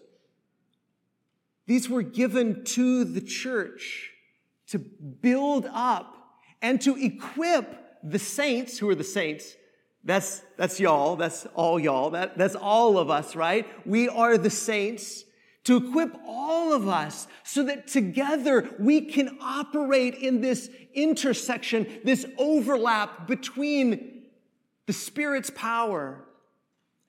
these 1.66 1.90
were 1.90 2.02
given 2.02 2.62
to 2.66 3.02
the 3.02 3.20
church 3.20 4.12
to 4.68 4.78
build 4.78 5.66
up 5.66 6.16
and 6.62 6.80
to 6.82 6.96
equip 6.96 7.98
the 8.04 8.20
saints, 8.20 8.78
who 8.78 8.88
are 8.88 8.94
the 8.94 9.02
saints. 9.02 9.56
That's, 10.04 10.42
that's 10.56 10.78
y'all. 10.78 11.16
That's 11.16 11.44
all 11.56 11.80
y'all. 11.80 12.10
That, 12.10 12.38
that's 12.38 12.54
all 12.54 12.98
of 12.98 13.10
us, 13.10 13.34
right? 13.34 13.66
We 13.84 14.08
are 14.08 14.38
the 14.38 14.48
saints 14.48 15.24
to 15.64 15.76
equip 15.76 16.16
all 16.26 16.72
of 16.72 16.88
us 16.88 17.28
so 17.44 17.64
that 17.64 17.86
together 17.86 18.68
we 18.78 19.02
can 19.02 19.38
operate 19.40 20.14
in 20.14 20.40
this 20.40 20.70
intersection, 20.94 21.86
this 22.04 22.24
overlap 22.38 23.26
between 23.26 24.22
the 24.86 24.92
Spirit's 24.92 25.50
power 25.50 26.24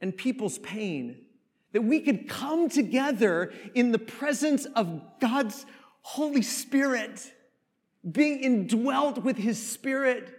and 0.02 0.16
people's 0.16 0.60
pain. 0.60 1.18
That 1.72 1.84
we 1.84 2.02
could 2.02 2.28
come 2.28 2.68
together 2.68 3.54
in 3.74 3.94
the 3.94 4.00
presence 4.00 4.66
of 4.66 5.02
God's 5.22 5.66
Holy 6.02 6.42
Spirit, 6.42 7.34
being 8.10 8.40
indwelt 8.42 9.20
with 9.20 9.38
His 9.38 9.66
Spirit, 9.66 10.38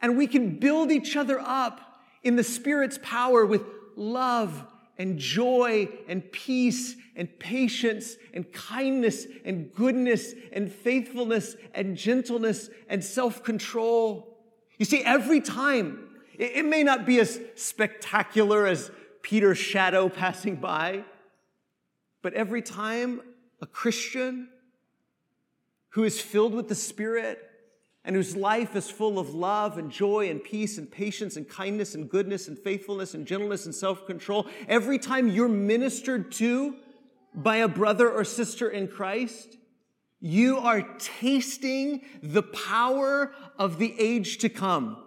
and 0.00 0.16
we 0.16 0.26
can 0.26 0.58
build 0.58 0.90
each 0.90 1.16
other 1.16 1.38
up 1.40 2.00
in 2.22 2.36
the 2.36 2.44
Spirit's 2.44 2.98
power 3.02 3.44
with 3.44 3.62
love 3.96 4.66
and 4.98 5.18
joy 5.18 5.88
and 6.08 6.30
peace 6.32 6.96
and 7.14 7.38
patience 7.38 8.16
and 8.34 8.50
kindness 8.52 9.26
and 9.44 9.72
goodness 9.74 10.34
and 10.52 10.70
faithfulness 10.70 11.56
and 11.74 11.96
gentleness 11.96 12.70
and 12.88 13.02
self 13.02 13.42
control. 13.42 14.36
You 14.78 14.84
see, 14.84 15.02
every 15.02 15.40
time, 15.40 16.08
it, 16.38 16.66
may 16.66 16.82
not 16.82 17.06
be 17.06 17.18
as 17.18 17.40
spectacular 17.54 18.66
as 18.66 18.90
Peter's 19.22 19.58
shadow 19.58 20.08
passing 20.10 20.56
by, 20.56 21.04
but 22.22 22.34
every 22.34 22.62
time 22.62 23.20
a 23.60 23.66
Christian 23.66 24.48
who 25.90 26.04
is 26.04 26.20
filled 26.20 26.54
with 26.54 26.68
the 26.68 26.74
Spirit 26.74 27.45
and 28.06 28.14
whose 28.14 28.36
life 28.36 28.76
is 28.76 28.88
full 28.88 29.18
of 29.18 29.34
love 29.34 29.78
and 29.78 29.90
joy 29.90 30.30
and 30.30 30.42
peace 30.42 30.78
and 30.78 30.90
patience 30.90 31.36
and 31.36 31.48
kindness 31.48 31.96
and 31.96 32.08
goodness 32.08 32.46
and 32.46 32.56
faithfulness 32.56 33.14
and 33.14 33.26
gentleness 33.26 33.66
and 33.66 33.74
self 33.74 34.06
control, 34.06 34.46
every 34.68 34.98
time 34.98 35.28
you're 35.28 35.48
ministered 35.48 36.30
to 36.32 36.76
by 37.34 37.56
a 37.56 37.68
brother 37.68 38.08
or 38.08 38.24
sister 38.24 38.70
in 38.70 38.86
Christ, 38.86 39.58
you 40.20 40.58
are 40.58 40.82
tasting 40.98 42.02
the 42.22 42.44
power 42.44 43.34
of 43.58 43.78
the 43.78 43.94
age 43.98 44.38
to 44.38 44.48
come. 44.48 45.02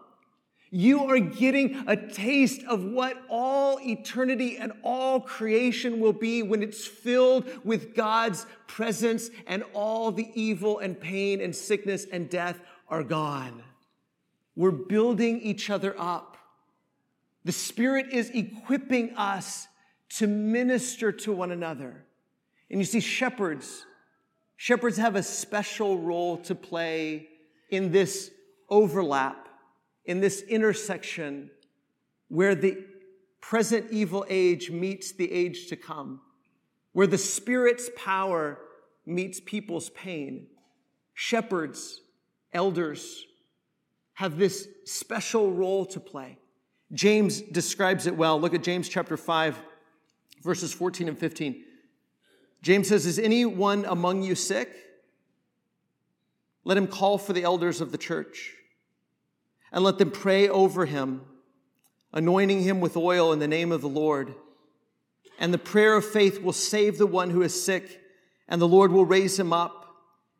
You 0.71 1.05
are 1.05 1.19
getting 1.19 1.83
a 1.87 1.95
taste 1.95 2.63
of 2.65 2.83
what 2.83 3.17
all 3.27 3.79
eternity 3.79 4.57
and 4.57 4.71
all 4.83 5.19
creation 5.21 5.99
will 5.99 6.13
be 6.13 6.43
when 6.43 6.61
it's 6.61 6.85
filled 6.85 7.49
with 7.63 7.95
God's 7.95 8.45
presence 8.67 9.31
and 9.47 9.63
all 9.73 10.11
the 10.11 10.29
evil 10.35 10.77
and 10.77 10.99
pain 10.99 11.41
and 11.41 11.55
sickness 11.55 12.05
and 12.11 12.29
death 12.29 12.59
are 12.89 13.03
gone. 13.03 13.63
We're 14.55 14.71
building 14.71 15.41
each 15.41 15.69
other 15.69 15.95
up. 15.97 16.37
The 17.45 17.51
Spirit 17.51 18.07
is 18.11 18.29
equipping 18.31 19.15
us 19.15 19.67
to 20.17 20.27
minister 20.27 21.11
to 21.11 21.31
one 21.31 21.51
another. 21.51 22.03
And 22.69 22.79
you 22.79 22.85
see, 22.85 22.99
shepherds, 22.99 23.85
shepherds 24.57 24.97
have 24.97 25.15
a 25.15 25.23
special 25.23 25.99
role 25.99 26.37
to 26.39 26.55
play 26.55 27.29
in 27.69 27.91
this 27.91 28.31
overlap, 28.69 29.47
in 30.05 30.19
this 30.19 30.41
intersection 30.41 31.49
where 32.27 32.55
the 32.55 32.83
present 33.41 33.87
evil 33.91 34.25
age 34.29 34.69
meets 34.69 35.11
the 35.13 35.31
age 35.31 35.67
to 35.67 35.75
come, 35.75 36.21
where 36.93 37.07
the 37.07 37.17
Spirit's 37.17 37.89
power 37.95 38.59
meets 39.05 39.39
people's 39.39 39.89
pain. 39.91 40.47
Shepherds, 41.13 42.01
elders 42.53 43.25
have 44.13 44.37
this 44.37 44.67
special 44.85 45.51
role 45.51 45.85
to 45.85 45.99
play. 45.99 46.37
James 46.91 47.41
describes 47.41 48.07
it 48.07 48.15
well. 48.15 48.39
Look 48.39 48.53
at 48.53 48.63
James 48.63 48.89
chapter 48.89 49.15
5, 49.15 49.57
verses 50.43 50.73
14 50.73 51.07
and 51.07 51.17
15. 51.17 51.63
James 52.61 52.87
says, 52.87 53.05
Is 53.05 53.19
anyone 53.19 53.85
among 53.85 54.23
you 54.23 54.35
sick? 54.35 54.69
Let 56.63 56.77
him 56.77 56.87
call 56.87 57.17
for 57.17 57.33
the 57.33 57.43
elders 57.43 57.81
of 57.81 57.91
the 57.91 57.97
church 57.97 58.55
and 59.71 59.83
let 59.83 59.97
them 59.97 60.11
pray 60.11 60.49
over 60.49 60.85
him, 60.85 61.21
anointing 62.11 62.61
him 62.61 62.81
with 62.81 62.97
oil 62.97 63.31
in 63.31 63.39
the 63.39 63.47
name 63.47 63.71
of 63.71 63.81
the 63.81 63.89
Lord. 63.89 64.33
And 65.37 65.53
the 65.53 65.57
prayer 65.57 65.95
of 65.95 66.05
faith 66.05 66.41
will 66.41 66.53
save 66.53 66.97
the 66.97 67.07
one 67.07 67.29
who 67.29 67.41
is 67.41 67.63
sick, 67.63 68.01
and 68.47 68.61
the 68.61 68.67
Lord 68.67 68.91
will 68.91 69.05
raise 69.05 69.39
him 69.39 69.53
up. 69.53 69.78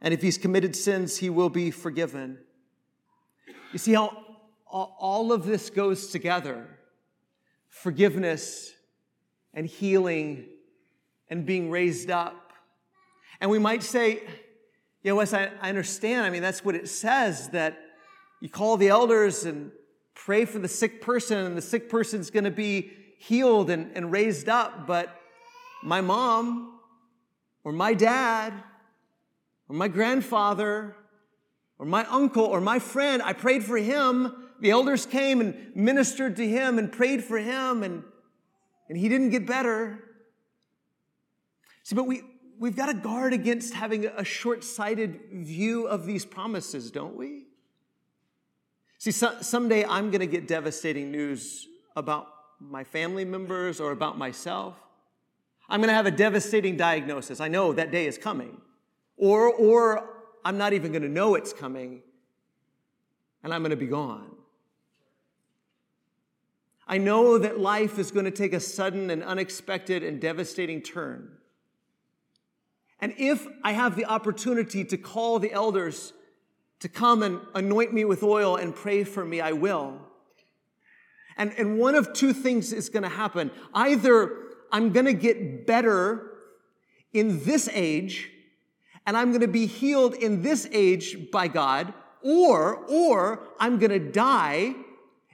And 0.02 0.14
if 0.14 0.22
he's 0.22 0.38
committed 0.38 0.76
sins, 0.76 1.18
he 1.18 1.30
will 1.30 1.50
be 1.50 1.72
forgiven. 1.72 2.40
You 3.72 3.80
see 3.80 3.94
how 3.94 4.26
all 4.66 5.32
of 5.32 5.46
this 5.46 5.70
goes 5.70 6.08
together 6.08 6.68
forgiveness 7.68 8.74
and 9.54 9.68
healing 9.68 10.46
and 11.30 11.46
being 11.46 11.70
raised 11.70 12.10
up. 12.10 12.52
And 13.40 13.50
we 13.50 13.60
might 13.60 13.84
say, 13.84 14.24
yeah, 15.04 15.14
Wes, 15.14 15.34
I, 15.34 15.52
I 15.62 15.70
understand. 15.70 16.26
I 16.26 16.30
mean, 16.30 16.42
that's 16.42 16.66
what 16.66 16.76
it 16.76 16.90
says 16.90 17.50
that 17.50 17.80
you 18.42 18.50
call 18.50 18.76
the 18.78 18.90
elders 18.90 19.46
and 19.46 19.72
pray 20.14 20.46
for 20.46 20.60
the 20.60 20.68
sick 20.68 21.02
person, 21.02 21.38
and 21.38 21.58
the 21.58 21.62
sick 21.62 21.90
person's 21.90 22.30
going 22.30 22.44
to 22.44 22.52
be 22.52 22.92
healed 23.18 23.70
and, 23.70 23.96
and 23.96 24.12
raised 24.12 24.50
up. 24.50 24.88
But 24.88 25.16
my 25.84 26.02
mom, 26.02 26.80
or 27.64 27.72
my 27.72 27.94
dad, 27.94 28.54
or 29.70 29.76
my 29.76 29.88
grandfather, 29.88 30.96
or 31.78 31.86
my 31.86 32.04
uncle, 32.06 32.44
or 32.44 32.60
my 32.60 32.80
friend, 32.80 33.22
I 33.22 33.34
prayed 33.34 33.64
for 33.64 33.78
him. 33.78 34.50
The 34.60 34.72
elders 34.72 35.06
came 35.06 35.40
and 35.40 35.72
ministered 35.76 36.36
to 36.38 36.48
him 36.48 36.78
and 36.80 36.92
prayed 36.92 37.24
for 37.24 37.38
him, 37.38 37.84
and, 37.84 38.04
and 38.90 38.98
he 38.98 39.08
didn't 39.08 39.30
get 39.30 39.46
better. 39.46 40.04
See, 41.84 41.96
but 41.96 42.08
we, 42.08 42.24
we've 42.60 42.76
got 42.76 42.88
to 42.88 42.96
guard 42.96 43.32
against 43.32 43.74
having 43.74 44.06
a 44.06 44.26
short 44.26 44.64
sighted 44.64 45.20
view 45.32 45.86
of 45.86 46.06
these 46.06 46.26
promises, 46.26 46.92
don't 46.92 47.16
we? 47.16 47.46
See, 48.98 49.12
so, 49.12 49.38
someday 49.42 49.86
I'm 49.86 50.12
going 50.12 50.20
to 50.20 50.28
get 50.28 50.48
devastating 50.48 51.12
news 51.12 51.68
about 51.96 52.28
my 52.60 52.84
family 52.84 53.24
members 53.24 53.80
or 53.80 53.92
about 53.92 54.18
myself. 54.18 54.76
I'm 55.70 55.80
going 55.80 55.90
to 55.90 55.94
have 55.94 56.08
a 56.08 56.12
devastating 56.12 56.76
diagnosis. 56.76 57.40
I 57.40 57.48
know 57.48 57.72
that 57.74 57.92
day 57.92 58.08
is 58.08 58.18
coming. 58.18 58.60
Or, 59.20 59.54
or 59.54 60.10
I'm 60.44 60.58
not 60.58 60.74
even 60.74 60.92
going 60.92 61.04
to 61.04 61.10
know 61.10 61.36
it's 61.36 61.54
coming 61.54 62.02
and 63.44 63.54
I'm 63.54 63.62
going 63.62 63.72
to 63.72 63.78
be 63.78 63.88
gone. 63.88 64.32
I 66.88 66.98
know 66.98 67.38
that 67.38 67.60
life 67.60 68.00
is 68.00 68.10
going 68.10 68.26
to 68.26 68.32
take 68.32 68.54
a 68.54 68.60
sudden 68.60 69.12
and 69.12 69.22
unexpected 69.22 70.04
and 70.04 70.20
devastating 70.20 70.82
turn. 70.82 71.30
And 73.00 73.14
if 73.18 73.46
I 73.64 73.74
have 73.74 73.96
the 73.96 74.06
opportunity 74.06 74.84
to 74.86 74.98
call 74.98 75.38
the 75.38 75.52
elders 75.52 76.14
to 76.80 76.90
come 76.90 77.22
and 77.22 77.42
anoint 77.54 77.94
me 77.94 78.06
with 78.06 78.24
oil 78.24 78.56
and 78.56 78.74
pray 78.74 79.04
for 79.04 79.24
me, 79.24 79.42
I 79.42 79.52
will. 79.52 80.00
And, 81.38 81.54
and 81.58 81.78
one 81.78 81.96
of 81.96 82.14
two 82.14 82.34
things 82.34 82.74
is 82.74 82.90
going 82.90 83.04
to 83.04 83.10
happen. 83.10 83.52
Either 83.74 84.36
I'm 84.72 84.92
going 84.92 85.06
to 85.06 85.14
get 85.14 85.68
better 85.68 86.32
in 87.14 87.44
this 87.44 87.70
age, 87.72 88.30
and 89.10 89.18
I'm 89.18 89.30
going 89.30 89.42
to 89.42 89.48
be 89.48 89.66
healed 89.66 90.14
in 90.14 90.44
this 90.44 90.70
age 90.72 91.32
by 91.32 91.48
God, 91.48 91.96
or, 92.22 92.76
or 92.88 93.42
I'm 93.60 93.80
going 93.80 93.90
to 93.90 93.98
die, 93.98 94.76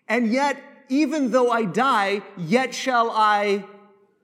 and 0.07 0.31
yet, 0.31 0.63
even 0.87 1.29
though 1.31 1.51
I 1.51 1.65
die, 1.65 2.21
yet 2.37 2.73
shall 2.73 3.11
I 3.11 3.65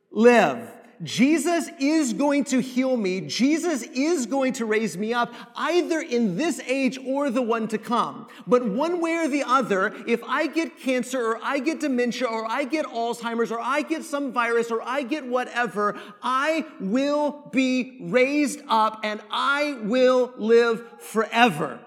live. 0.09 0.71
Jesus 1.03 1.69
is 1.79 2.13
going 2.13 2.43
to 2.45 2.61
heal 2.61 2.95
me. 2.95 3.21
Jesus 3.21 3.83
is 3.83 4.25
going 4.25 4.53
to 4.53 4.65
raise 4.65 4.97
me 4.97 5.13
up 5.13 5.33
either 5.55 5.99
in 5.99 6.37
this 6.37 6.59
age 6.65 6.99
or 7.05 7.29
the 7.29 7.41
one 7.41 7.67
to 7.69 7.77
come. 7.77 8.27
But 8.45 8.65
one 8.65 9.01
way 9.01 9.15
or 9.15 9.27
the 9.27 9.43
other, 9.43 9.95
if 10.07 10.23
I 10.23 10.47
get 10.47 10.79
cancer 10.79 11.19
or 11.19 11.39
I 11.41 11.59
get 11.59 11.79
dementia 11.79 12.27
or 12.27 12.45
I 12.45 12.65
get 12.65 12.85
Alzheimer's 12.85 13.51
or 13.51 13.59
I 13.59 13.81
get 13.81 14.03
some 14.03 14.31
virus 14.31 14.69
or 14.69 14.81
I 14.83 15.01
get 15.01 15.25
whatever, 15.25 15.99
I 16.21 16.65
will 16.79 17.49
be 17.51 17.97
raised 18.01 18.61
up 18.67 18.99
and 19.03 19.21
I 19.31 19.79
will 19.83 20.33
live 20.37 20.83
forever. 20.99 21.79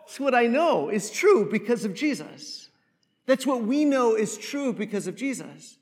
That's 0.00 0.18
what 0.18 0.34
I 0.34 0.46
know 0.46 0.88
is 0.88 1.10
true 1.10 1.48
because 1.50 1.84
of 1.84 1.94
Jesus. 1.94 2.70
That's 3.26 3.46
what 3.46 3.62
we 3.62 3.84
know 3.84 4.14
is 4.14 4.38
true 4.38 4.72
because 4.72 5.06
of 5.06 5.14
Jesus. 5.14 5.76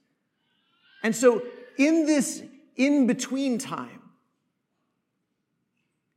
And 1.03 1.15
so 1.15 1.43
in 1.79 2.07
this 2.07 2.43
in 2.77 3.07
between 3.07 3.59
time, 3.59 4.03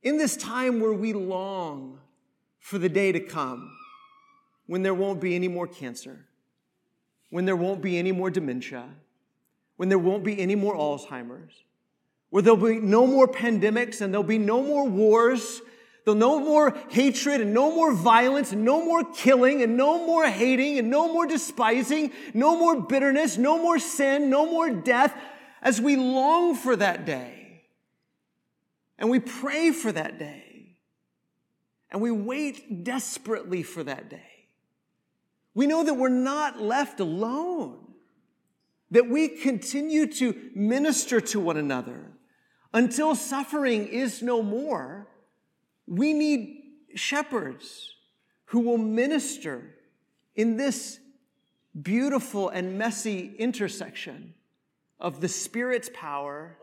in 0.04 0.18
this 0.18 0.38
time 0.38 0.80
where 0.80 0.94
we 0.94 1.14
long 1.14 2.00
for 2.60 2.78
the 2.78 2.90
day 2.90 3.12
to 3.12 3.20
come 3.20 3.72
when 4.68 4.84
there 4.84 4.94
won't 4.94 5.20
be 5.20 5.36
any 5.36 5.48
more 5.48 5.68
cancer, 5.68 6.26
when 7.30 7.46
there 7.46 7.56
won't 7.56 7.82
be 7.82 7.98
any 7.98 8.12
more 8.12 8.30
dementia, 8.30 8.86
when 9.78 9.90
there 9.90 10.00
won't 10.00 10.24
be 10.24 10.40
any 10.40 10.56
more 10.56 10.76
Alzheimer's, 10.76 11.54
where 12.30 12.44
there'll 12.44 12.58
be 12.58 12.80
no 12.80 13.08
more 13.08 13.28
pandemics 13.28 14.02
and 14.02 14.14
there'll 14.14 14.24
be 14.24 14.38
no 14.38 14.62
more 14.62 14.88
wars, 14.88 15.62
there'll 16.06 16.20
no 16.20 16.40
more 16.40 16.78
hatred 16.90 17.42
and 17.42 17.54
no 17.54 17.74
more 17.74 17.94
violence 17.94 18.52
and 18.52 18.64
no 18.64 18.84
more 18.84 19.04
killing 19.14 19.62
and 19.64 19.76
no 19.76 20.06
more 20.06 20.28
hating 20.28 20.78
and 20.78 20.90
no 20.90 21.12
more 21.12 21.26
despising, 21.26 22.12
no 22.34 22.58
more 22.58 22.80
bitterness, 22.82 23.38
no 23.38 23.58
more 23.58 23.80
sin, 23.80 24.30
no 24.30 24.46
more 24.46 24.70
death 24.70 25.14
as 25.62 25.82
we 25.82 25.96
long 25.96 26.56
for 26.56 26.76
that 26.76 27.06
day 27.06 27.64
and 28.98 29.10
we 29.10 29.20
pray 29.20 29.72
for 29.72 29.92
that 29.92 30.18
day 30.20 30.78
and 31.92 32.02
we 32.02 32.12
wait 32.12 32.84
desperately 32.84 33.64
for 33.64 33.84
that 33.84 34.10
day, 34.10 34.48
we 35.54 35.68
know 35.68 35.84
that 35.84 35.96
we're 35.96 36.10
not 36.10 36.62
left 36.62 37.00
alone, 37.00 37.80
that 38.92 39.10
we 39.10 39.28
continue 39.28 40.08
to 40.08 40.52
minister 40.56 41.20
to 41.20 41.40
one 41.40 41.58
another 41.58 42.12
until 42.74 43.16
suffering 43.16 43.88
is 43.88 44.22
no 44.22 44.44
more. 44.44 45.08
We 45.88 46.14
need 46.14 46.64
shepherds 46.96 47.96
who 48.46 48.60
will 48.62 48.78
minister 48.78 49.76
in 50.36 50.58
this 50.58 51.00
beautiful 51.82 52.50
and 52.50 52.78
messy 52.78 53.36
intersection 53.38 54.34
of 55.00 55.22
the 55.22 55.28
Spirit's 55.28 55.90
power 55.94 56.58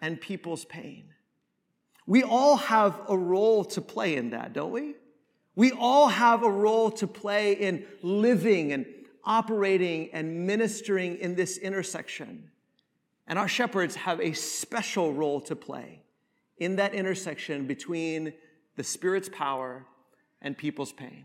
and 0.00 0.20
people's 0.20 0.64
pain. 0.64 1.04
We 2.06 2.22
all 2.22 2.56
have 2.56 3.00
a 3.08 3.16
role 3.16 3.64
to 3.66 3.80
play 3.80 4.16
in 4.16 4.30
that, 4.30 4.52
don't 4.52 4.72
we? 4.72 4.94
We 5.54 5.70
all 5.72 6.08
have 6.08 6.42
a 6.42 6.50
role 6.50 6.90
to 6.92 7.06
play 7.06 7.52
in 7.52 7.84
living 8.02 8.72
and 8.72 8.86
operating 9.24 10.10
and 10.12 10.46
ministering 10.46 11.18
in 11.18 11.34
this 11.34 11.58
intersection. 11.58 12.50
And 13.26 13.38
our 13.38 13.48
shepherds 13.48 13.94
have 13.94 14.20
a 14.20 14.32
special 14.32 15.12
role 15.12 15.40
to 15.42 15.54
play 15.54 16.02
in 16.58 16.76
that 16.76 16.94
intersection 16.94 17.66
between 17.66 18.32
the 18.76 18.82
Spirit's 18.82 19.28
power 19.28 19.86
and 20.40 20.56
people's 20.56 20.92
pain. 20.92 21.24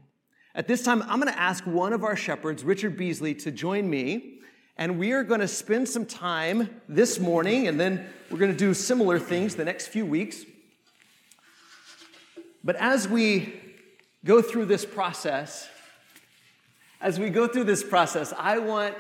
At 0.54 0.68
this 0.68 0.84
time, 0.84 1.02
I'm 1.04 1.20
going 1.20 1.32
to 1.32 1.40
ask 1.40 1.66
one 1.66 1.94
of 1.94 2.04
our 2.04 2.16
shepherds, 2.16 2.64
Richard 2.64 2.98
Beasley, 2.98 3.34
to 3.36 3.52
join 3.52 3.90
me 3.90 4.40
and 4.78 5.00
we 5.00 5.12
are 5.12 5.24
going 5.24 5.40
to 5.40 5.48
spend 5.48 5.90
some 5.90 6.06
time 6.06 6.82
this 6.88 7.20
morning, 7.20 7.68
and 7.68 7.80
then 7.80 8.08
we're 8.30 8.38
going 8.38 8.52
to 8.52 8.58
do 8.58 8.74
similar 8.74 9.18
things 9.18 9.56
the 9.56 9.66
next 9.66 9.88
few 9.88 10.06
weeks. 10.06 10.46
But 12.64 12.76
as 12.76 13.08
we 13.08 13.60
go 14.24 14.42
through 14.42 14.66
this 14.66 14.86
process, 14.86 15.68
as 17.02 17.20
we 17.20 17.30
go 17.30 17.48
through 17.48 17.64
this 17.64 17.84
process, 17.84 18.34
I 18.38 18.60
want 18.60 18.96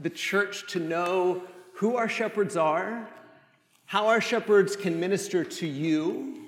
the 0.00 0.10
church 0.10 0.70
to 0.72 0.80
know 0.80 1.42
who 1.74 1.96
our 1.96 2.08
shepherds 2.08 2.56
are, 2.56 3.08
how 3.86 4.08
our 4.08 4.20
shepherds 4.20 4.76
can 4.76 4.98
minister 4.98 5.44
to 5.44 5.66
you, 5.66 6.46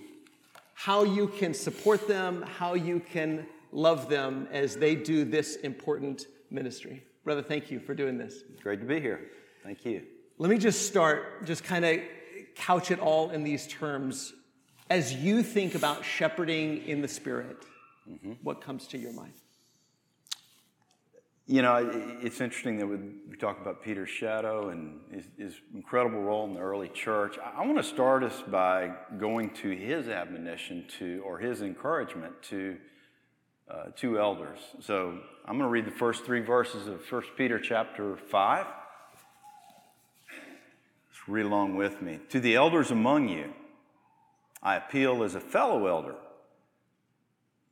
how 0.75 1.05
you 1.05 1.29
can 1.29 1.55
support 1.55 2.09
them, 2.09 2.43
how 2.59 2.75
you 2.75 3.01
can 3.01 3.47
love 3.73 4.09
them 4.09 4.49
as 4.51 4.77
they 4.77 4.95
do 4.95 5.25
this 5.25 5.57
important 5.57 6.27
ministry. 6.51 7.03
Brother, 7.25 7.43
thank 7.43 7.71
you 7.71 7.81
for 7.81 7.95
doing 7.95 8.19
this. 8.19 8.45
Great 8.63 8.81
to 8.81 8.87
be 8.87 9.01
here. 9.01 9.31
Thank 9.63 9.87
you. 9.87 10.03
Let 10.37 10.51
me 10.51 10.59
just 10.59 10.87
start, 10.87 11.47
just 11.47 11.65
kind 11.65 11.85
of 11.85 12.01
couch 12.55 12.91
it 12.91 13.01
all 13.01 13.31
in 13.31 13.45
these 13.45 13.67
terms. 13.67 14.35
As 14.91 15.15
you 15.15 15.43
think 15.43 15.75
about 15.75 16.05
shepherding 16.05 16.87
in 16.87 17.01
the 17.01 17.09
Spirit, 17.09 17.65
mm-hmm. 18.09 18.33
what 18.43 18.61
comes 18.61 18.87
to 18.89 18.99
your 18.99 19.13
mind? 19.15 19.33
You 21.47 21.63
know, 21.63 21.91
it's 22.23 22.41
interesting 22.41 22.79
that 22.79 22.87
we 22.87 23.37
talk 23.39 23.61
about 23.61 23.83
Peter's 23.83 24.11
shadow 24.11 24.69
and 24.69 25.01
his, 25.11 25.25
his 25.39 25.55
incredible 25.75 26.21
role 26.21 26.47
in 26.47 26.55
the 26.55 26.61
early 26.61 26.89
church. 26.89 27.39
I 27.39 27.65
want 27.65 27.79
to 27.79 27.83
start 27.83 28.23
us 28.23 28.43
by 28.49 28.93
going 29.19 29.51
to 29.57 29.71
his 29.71 30.09
admonition 30.09 30.87
to, 30.99 31.23
or 31.25 31.39
his 31.39 31.63
encouragement 31.63 32.35
to 32.45 32.77
uh, 33.69 33.85
two 33.97 34.19
elders. 34.19 34.59
So 34.81 35.19
I'm 35.45 35.59
going 35.59 35.69
to 35.69 35.69
read 35.69 35.87
the 35.87 35.91
first 35.91 36.25
three 36.25 36.41
verses 36.41 36.87
of 36.87 37.01
1 37.11 37.23
Peter 37.37 37.59
chapter 37.59 38.17
5. 38.17 38.67
Just 41.11 41.29
read 41.29 41.47
along 41.47 41.77
with 41.77 42.03
me. 42.03 42.21
To 42.31 42.41
the 42.41 42.57
elders 42.57 42.91
among 42.91 43.29
you, 43.29 43.53
I 44.63 44.77
appeal 44.77 45.23
as 45.23 45.35
a 45.35 45.41
fellow 45.41 45.87
elder 45.87 46.17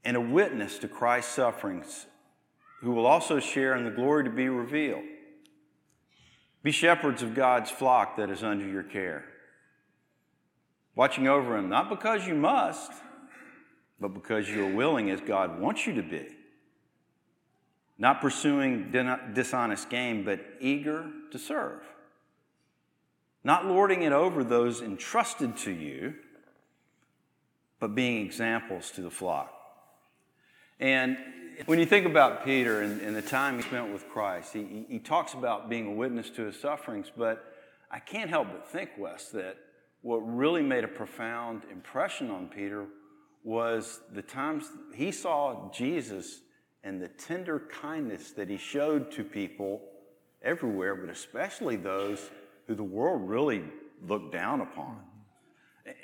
and 0.05 0.17
a 0.17 0.21
witness 0.21 0.79
to 0.79 0.89
Christ's 0.89 1.35
sufferings 1.35 2.07
who 2.81 2.93
will 2.93 3.07
also 3.07 3.39
share 3.39 3.77
in 3.77 3.85
the 3.85 3.91
glory 3.91 4.25
to 4.25 4.31
be 4.31 4.49
revealed. 4.49 5.05
Be 6.63 6.73
shepherds 6.73 7.23
of 7.23 7.35
God's 7.35 7.71
flock 7.71 8.17
that 8.17 8.31
is 8.31 8.43
under 8.43 8.67
your 8.67 8.83
care, 8.83 9.25
watching 10.95 11.27
over 11.27 11.57
him, 11.57 11.69
not 11.69 11.89
because 11.89 12.27
you 12.27 12.35
must, 12.35 12.93
but 14.03 14.13
because 14.13 14.51
you 14.51 14.67
are 14.67 14.75
willing 14.75 15.11
as 15.11 15.21
God 15.21 15.61
wants 15.61 15.87
you 15.87 15.95
to 15.95 16.03
be. 16.03 16.27
Not 17.97 18.21
pursuing 18.21 18.91
dishonest 19.33 19.89
gain, 19.89 20.25
but 20.25 20.41
eager 20.61 21.07
to 21.31 21.39
serve. 21.39 21.81
Not 23.45 23.67
lording 23.67 24.03
it 24.03 24.13
over 24.13 24.43
those 24.43 24.83
entrusted 24.83 25.57
to 25.59 25.71
you, 25.71 26.15
but 27.79 27.95
being 27.95 28.27
examples 28.27 28.91
to 28.93 29.03
the 29.03 29.11
flock. 29.11 29.53
And 30.81 31.17
when 31.67 31.79
you 31.79 31.87
think 31.87 32.07
about 32.07 32.45
Peter 32.45 32.83
and, 32.83 33.01
and, 33.03 33.15
the 33.15 33.23
time 33.23 33.57
he 33.57 33.63
spent 33.63 33.93
with 33.93 34.09
Christ, 34.09 34.53
he, 34.53 34.85
he 34.89 34.99
talks 34.99 35.35
about 35.35 35.69
being 35.69 35.87
a 35.87 35.93
witness 35.93 36.29
to 36.31 36.43
his 36.43 36.59
sufferings, 36.59 37.11
but 37.17 37.55
I 37.89 38.01
can't 38.01 38.31
help 38.31 38.49
but 38.51 38.67
think, 38.67 38.91
Wes, 38.99 39.29
that 39.29 39.59
what 40.01 40.19
really 40.19 40.63
made 40.63 40.83
a 40.83 40.89
profound 40.89 41.63
impression 41.71 42.31
on 42.31 42.49
Peter 42.49 42.87
was 43.45 44.01
the 44.13 44.23
times 44.23 44.71
he 44.95 45.11
saw 45.11 45.71
Jesus 45.73 46.41
and 46.85 47.01
the 47.01 47.09
tender 47.09 47.61
kindness 47.61 48.33
that 48.33 48.49
he 48.49 48.57
showed 48.57 49.11
to 49.13 49.25
people 49.25 49.83
everywhere, 50.43 50.95
but 50.95 51.09
especially 51.09 51.77
those 51.77 52.31
who 52.67 52.75
the 52.75 52.83
world 52.83 53.29
really 53.29 53.63
looked 54.07 54.33
down 54.33 54.61
upon. 54.61 54.99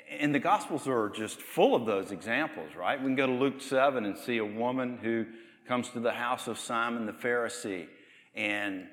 And 0.09 0.35
the 0.35 0.39
Gospels 0.39 0.87
are 0.87 1.09
just 1.09 1.41
full 1.41 1.75
of 1.75 1.85
those 1.85 2.11
examples, 2.11 2.75
right? 2.75 2.99
We 2.99 3.05
can 3.05 3.15
go 3.15 3.27
to 3.27 3.33
Luke 3.33 3.61
7 3.61 4.05
and 4.05 4.17
see 4.17 4.37
a 4.37 4.45
woman 4.45 4.97
who 5.01 5.25
comes 5.67 5.89
to 5.89 5.99
the 5.99 6.11
house 6.11 6.47
of 6.47 6.57
Simon 6.57 7.05
the 7.05 7.13
Pharisee, 7.13 7.87
and, 8.35 8.87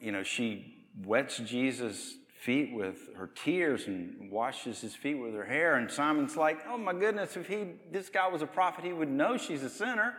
you 0.00 0.12
know, 0.12 0.22
she 0.22 0.86
wets 1.04 1.38
Jesus' 1.38 2.16
feet 2.46 2.72
with 2.72 3.12
her 3.16 3.26
tears 3.26 3.88
and 3.88 4.30
washes 4.30 4.80
his 4.80 4.94
feet 4.94 5.16
with 5.16 5.34
her 5.34 5.44
hair. 5.44 5.74
And 5.74 5.90
Simon's 5.90 6.36
like, 6.36 6.60
oh 6.68 6.78
my 6.78 6.92
goodness, 6.92 7.36
if 7.36 7.48
he, 7.48 7.72
this 7.90 8.08
guy 8.08 8.28
was 8.28 8.40
a 8.40 8.46
prophet, 8.46 8.84
he 8.84 8.92
would 8.92 9.10
know 9.10 9.36
she's 9.36 9.64
a 9.64 9.68
sinner. 9.68 10.14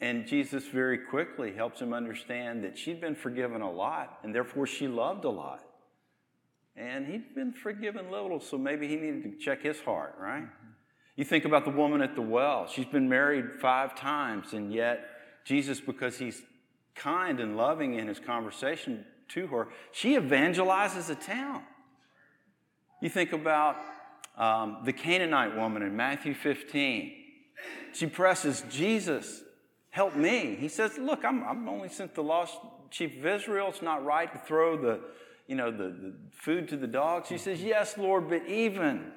And 0.00 0.26
Jesus 0.26 0.64
very 0.64 0.96
quickly 0.96 1.52
helps 1.52 1.82
him 1.82 1.92
understand 1.92 2.64
that 2.64 2.78
she'd 2.78 3.02
been 3.02 3.14
forgiven 3.14 3.60
a 3.60 3.70
lot, 3.70 4.20
and 4.22 4.34
therefore 4.34 4.66
she 4.66 4.88
loved 4.88 5.24
a 5.26 5.30
lot. 5.30 5.60
And 6.74 7.06
he'd 7.06 7.34
been 7.34 7.52
forgiven 7.52 8.10
little, 8.10 8.40
so 8.40 8.56
maybe 8.56 8.88
he 8.88 8.96
needed 8.96 9.24
to 9.24 9.44
check 9.44 9.62
his 9.62 9.80
heart, 9.80 10.14
right? 10.18 10.44
You 11.16 11.24
think 11.24 11.44
about 11.44 11.66
the 11.66 11.72
woman 11.72 12.00
at 12.00 12.14
the 12.14 12.22
well. 12.22 12.66
She's 12.68 12.86
been 12.86 13.08
married 13.08 13.60
five 13.60 13.94
times, 13.94 14.54
and 14.54 14.72
yet 14.72 15.04
Jesus, 15.44 15.78
because 15.78 16.16
he's 16.16 16.40
kind 16.94 17.38
and 17.38 17.56
loving 17.56 17.94
in 17.94 18.08
his 18.08 18.18
conversation 18.18 19.04
to 19.28 19.46
her, 19.48 19.68
she 19.92 20.16
evangelizes 20.16 21.10
a 21.10 21.14
town. 21.14 21.62
You 23.00 23.08
think 23.08 23.32
about 23.32 23.76
um, 24.36 24.78
the 24.84 24.92
Canaanite 24.92 25.56
woman 25.56 25.82
in 25.82 25.96
Matthew 25.96 26.34
15. 26.34 27.12
She 27.92 28.06
presses, 28.06 28.64
Jesus, 28.70 29.42
help 29.90 30.16
me. 30.16 30.56
He 30.58 30.68
says, 30.68 30.98
Look, 30.98 31.24
I'm, 31.24 31.42
I'm 31.44 31.68
only 31.68 31.88
sent 31.88 32.14
the 32.14 32.22
lost 32.22 32.58
chief 32.90 33.18
of 33.18 33.26
Israel. 33.26 33.68
It's 33.68 33.82
not 33.82 34.04
right 34.04 34.30
to 34.32 34.38
throw 34.38 34.76
the 34.76 35.00
you 35.48 35.56
know, 35.56 35.70
the, 35.70 35.88
the 35.88 36.14
food 36.30 36.68
to 36.68 36.76
the 36.76 36.86
dogs? 36.86 37.28
She 37.28 37.38
says, 37.38 37.60
Yes, 37.64 37.98
Lord, 37.98 38.28
but 38.28 38.46
even 38.46 39.10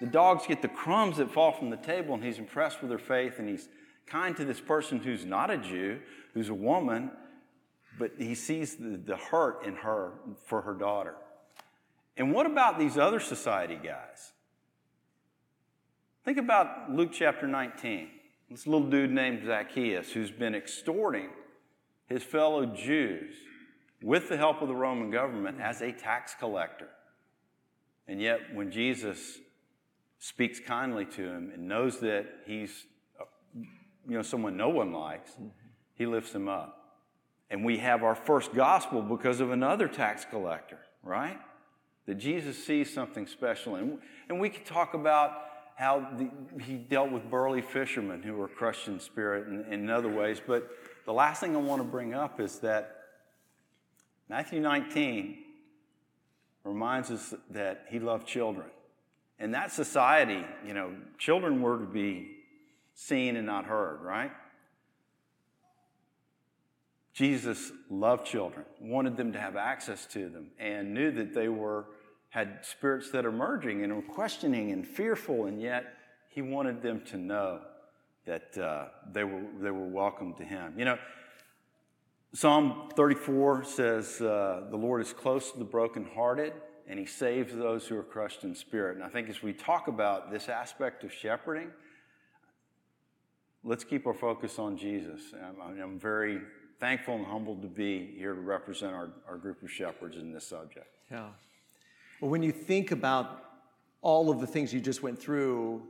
the 0.00 0.06
dogs 0.06 0.46
get 0.46 0.62
the 0.62 0.68
crumbs 0.68 1.16
that 1.16 1.32
fall 1.32 1.50
from 1.50 1.70
the 1.70 1.76
table, 1.76 2.14
and 2.14 2.22
he's 2.22 2.38
impressed 2.38 2.82
with 2.82 2.90
her 2.90 2.98
faith, 2.98 3.38
and 3.38 3.48
he's 3.48 3.68
kind 4.06 4.36
to 4.36 4.44
this 4.44 4.60
person 4.60 4.98
who's 5.00 5.24
not 5.24 5.50
a 5.50 5.56
Jew, 5.56 5.98
who's 6.34 6.50
a 6.50 6.54
woman, 6.54 7.10
but 7.98 8.12
he 8.18 8.34
sees 8.34 8.76
the, 8.76 8.96
the 8.96 9.16
hurt 9.16 9.64
in 9.64 9.76
her 9.76 10.12
for 10.46 10.62
her 10.62 10.74
daughter. 10.74 11.14
And 12.16 12.32
what 12.32 12.46
about 12.46 12.78
these 12.78 12.98
other 12.98 13.20
society 13.20 13.76
guys? 13.82 14.32
Think 16.24 16.38
about 16.38 16.90
Luke 16.90 17.10
chapter 17.12 17.46
19. 17.46 18.08
This 18.50 18.66
little 18.66 18.88
dude 18.88 19.10
named 19.10 19.44
Zacchaeus 19.44 20.12
who's 20.12 20.30
been 20.30 20.54
extorting 20.54 21.30
his 22.06 22.22
fellow 22.22 22.66
Jews 22.66 23.34
with 24.02 24.28
the 24.28 24.36
help 24.36 24.62
of 24.62 24.68
the 24.68 24.74
Roman 24.74 25.10
government 25.10 25.60
as 25.60 25.80
a 25.80 25.92
tax 25.92 26.34
collector. 26.38 26.88
And 28.06 28.20
yet, 28.20 28.40
when 28.52 28.70
Jesus 28.70 29.38
speaks 30.18 30.60
kindly 30.60 31.04
to 31.04 31.22
him 31.22 31.50
and 31.54 31.66
knows 31.68 32.00
that 32.00 32.26
he's 32.46 32.86
uh, 33.20 33.24
you 33.54 34.16
know 34.16 34.22
someone 34.22 34.56
no 34.56 34.68
one 34.68 34.92
likes, 34.92 35.32
he 35.94 36.06
lifts 36.06 36.32
him 36.32 36.48
up. 36.48 36.81
And 37.52 37.62
we 37.62 37.76
have 37.78 38.02
our 38.02 38.14
first 38.14 38.54
gospel 38.54 39.02
because 39.02 39.40
of 39.40 39.50
another 39.50 39.86
tax 39.86 40.24
collector, 40.24 40.78
right? 41.02 41.38
That 42.06 42.14
Jesus 42.14 42.64
sees 42.64 42.92
something 42.92 43.26
special. 43.26 43.74
And, 43.74 43.98
and 44.30 44.40
we 44.40 44.48
could 44.48 44.64
talk 44.64 44.94
about 44.94 45.32
how 45.76 46.08
the, 46.16 46.30
he 46.62 46.76
dealt 46.76 47.12
with 47.12 47.30
burly 47.30 47.60
fishermen 47.60 48.22
who 48.22 48.32
were 48.32 48.48
crushed 48.48 48.88
in 48.88 48.98
spirit 48.98 49.48
and, 49.48 49.66
and 49.66 49.84
in 49.84 49.90
other 49.90 50.08
ways. 50.08 50.40
But 50.44 50.66
the 51.04 51.12
last 51.12 51.40
thing 51.40 51.54
I 51.54 51.58
want 51.58 51.82
to 51.82 51.86
bring 51.86 52.14
up 52.14 52.40
is 52.40 52.58
that 52.60 52.96
Matthew 54.30 54.60
19 54.60 55.36
reminds 56.64 57.10
us 57.10 57.34
that 57.50 57.84
he 57.90 57.98
loved 57.98 58.26
children. 58.26 58.68
In 59.38 59.50
that 59.50 59.70
society, 59.72 60.42
you 60.66 60.72
know, 60.72 60.94
children 61.18 61.60
were 61.60 61.78
to 61.78 61.84
be 61.84 62.30
seen 62.94 63.36
and 63.36 63.46
not 63.46 63.66
heard, 63.66 64.00
right? 64.00 64.32
Jesus 67.12 67.72
loved 67.90 68.26
children, 68.26 68.64
wanted 68.80 69.16
them 69.16 69.32
to 69.32 69.38
have 69.38 69.56
access 69.56 70.06
to 70.06 70.28
them, 70.28 70.48
and 70.58 70.94
knew 70.94 71.10
that 71.10 71.34
they 71.34 71.48
were 71.48 71.86
had 72.30 72.64
spirits 72.64 73.10
that 73.10 73.26
are 73.26 73.32
merging 73.32 73.84
and 73.84 73.94
were 73.94 74.00
questioning 74.00 74.72
and 74.72 74.86
fearful, 74.86 75.44
and 75.44 75.60
yet 75.60 75.84
he 76.30 76.40
wanted 76.40 76.80
them 76.80 77.02
to 77.04 77.18
know 77.18 77.60
that 78.24 78.56
uh, 78.56 78.86
they 79.12 79.24
were 79.24 79.42
they 79.60 79.70
were 79.70 79.86
welcome 79.86 80.32
to 80.34 80.44
him. 80.44 80.72
You 80.78 80.86
know, 80.86 80.98
Psalm 82.34 82.88
34 82.96 83.64
says, 83.64 84.20
uh, 84.22 84.64
The 84.70 84.76
Lord 84.76 85.02
is 85.02 85.12
close 85.12 85.52
to 85.52 85.58
the 85.58 85.66
brokenhearted, 85.66 86.54
and 86.88 86.98
he 86.98 87.04
saves 87.04 87.54
those 87.54 87.86
who 87.86 87.98
are 87.98 88.02
crushed 88.02 88.44
in 88.44 88.54
spirit. 88.54 88.96
And 88.96 89.04
I 89.04 89.10
think 89.10 89.28
as 89.28 89.42
we 89.42 89.52
talk 89.52 89.86
about 89.86 90.30
this 90.30 90.48
aspect 90.48 91.04
of 91.04 91.12
shepherding, 91.12 91.70
let's 93.62 93.84
keep 93.84 94.06
our 94.06 94.14
focus 94.14 94.58
on 94.58 94.78
Jesus. 94.78 95.20
I'm, 95.34 95.78
I'm 95.78 95.98
very 95.98 96.40
thankful 96.82 97.14
and 97.14 97.24
humbled 97.24 97.62
to 97.62 97.68
be 97.68 98.12
here 98.18 98.34
to 98.34 98.40
represent 98.40 98.92
our, 98.92 99.08
our 99.28 99.36
group 99.36 99.62
of 99.62 99.70
shepherds 99.70 100.16
in 100.16 100.32
this 100.32 100.44
subject. 100.44 100.88
Yeah. 101.12 101.28
Well, 102.20 102.28
when 102.28 102.42
you 102.42 102.50
think 102.50 102.90
about 102.90 103.44
all 104.00 104.30
of 104.30 104.40
the 104.40 104.48
things 104.48 104.74
you 104.74 104.80
just 104.80 105.00
went 105.00 105.16
through, 105.16 105.80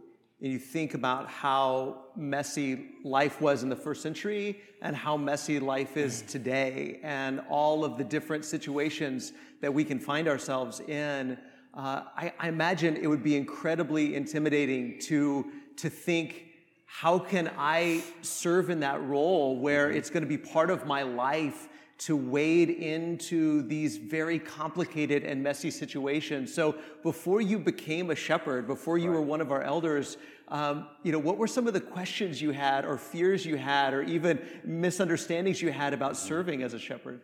and 0.43 0.53
you 0.53 0.59
think 0.59 0.93
about 0.93 1.31
how 1.31 2.09
messy 2.15 2.91
life 3.05 3.41
was 3.41 3.63
in 3.63 3.71
the 3.71 3.77
first 3.77 4.03
century 4.03 4.61
and 4.83 4.95
how 4.95 5.17
messy 5.17 5.59
life 5.59 5.97
is 5.97 6.21
today, 6.29 7.01
and 7.03 7.41
all 7.49 7.87
of 7.87 7.97
the 7.97 8.05
different 8.05 8.45
situations 8.45 9.33
that 9.63 9.73
we 9.73 9.85
can 9.85 9.99
find 9.99 10.29
ourselves 10.29 10.81
in, 10.81 11.39
uh, 11.73 12.03
I, 12.15 12.35
I 12.39 12.49
imagine 12.49 12.99
it 12.99 13.07
would 13.07 13.23
be 13.23 13.35
incredibly 13.35 14.15
intimidating 14.15 14.99
to, 15.05 15.53
to 15.77 15.89
think 15.89 16.52
how 16.95 17.19
can 17.19 17.51
I 17.57 18.05
serve 18.21 18.69
in 18.69 18.81
that 18.81 19.03
role 19.03 19.57
where 19.57 19.91
it's 19.91 20.11
going 20.11 20.23
to 20.23 20.29
be 20.29 20.37
part 20.37 20.69
of 20.69 20.87
my 20.87 21.03
life 21.03 21.69
to 21.99 22.15
wade 22.15 22.69
into 22.69 23.63
these 23.63 23.97
very 23.97 24.39
complicated 24.39 25.25
and 25.25 25.43
messy 25.43 25.71
situations. 25.71 26.53
So 26.53 26.77
before 27.03 27.41
you 27.41 27.59
became 27.59 28.11
a 28.11 28.15
shepherd, 28.15 28.67
before 28.67 28.99
you 28.99 29.09
right. 29.11 29.17
were 29.17 29.23
one 29.23 29.41
of 29.41 29.51
our 29.51 29.63
elders, 29.63 30.19
um, 30.49 30.87
you 31.03 31.13
know, 31.13 31.19
what 31.19 31.39
were 31.39 31.47
some 31.47 31.67
of 31.67 31.73
the 31.73 31.81
questions 31.81 32.43
you 32.43 32.51
had 32.51 32.85
or 32.85 32.99
fears 32.99 33.47
you 33.47 33.57
had 33.57 33.95
or 33.95 34.03
even 34.03 34.39
misunderstandings 34.63 35.63
you 35.63 35.73
had 35.73 35.95
about 35.95 36.17
serving 36.17 36.63
as 36.63 36.75
a 36.75 36.79
shepherd? 36.79 37.23